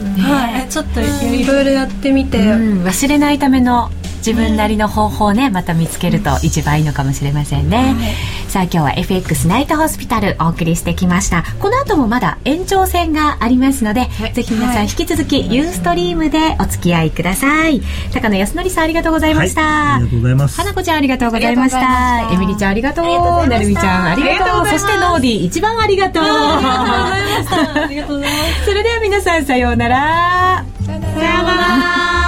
[0.65, 2.39] えちょっといろいろやってみて。
[2.39, 3.89] うん、忘れないための
[4.19, 7.95] 自分なりの方法をねまた見つけると一番いいのかもしれませんね、
[8.47, 11.43] さあ今日は FX ナイトホスピタルお送りしてきました。
[11.59, 17.81] この後もまだ延長戦がありますので、ぜひ皆さん引き続きユーストリームでお付き合いください。
[18.13, 20.57] 高野康則さんありがとうございました、はい、ありがとうございます。
[20.57, 22.31] 花子ちゃんありがとうございました。
[22.33, 23.47] エミリちゃんありがとう。
[23.47, 24.67] なるみちゃんありがとう。
[24.67, 26.23] そしてノーディ一番ありがとう。
[26.23, 28.65] ありがとうございます。
[28.65, 30.65] それでは皆さんさようなら。
[30.85, 32.18] さようなら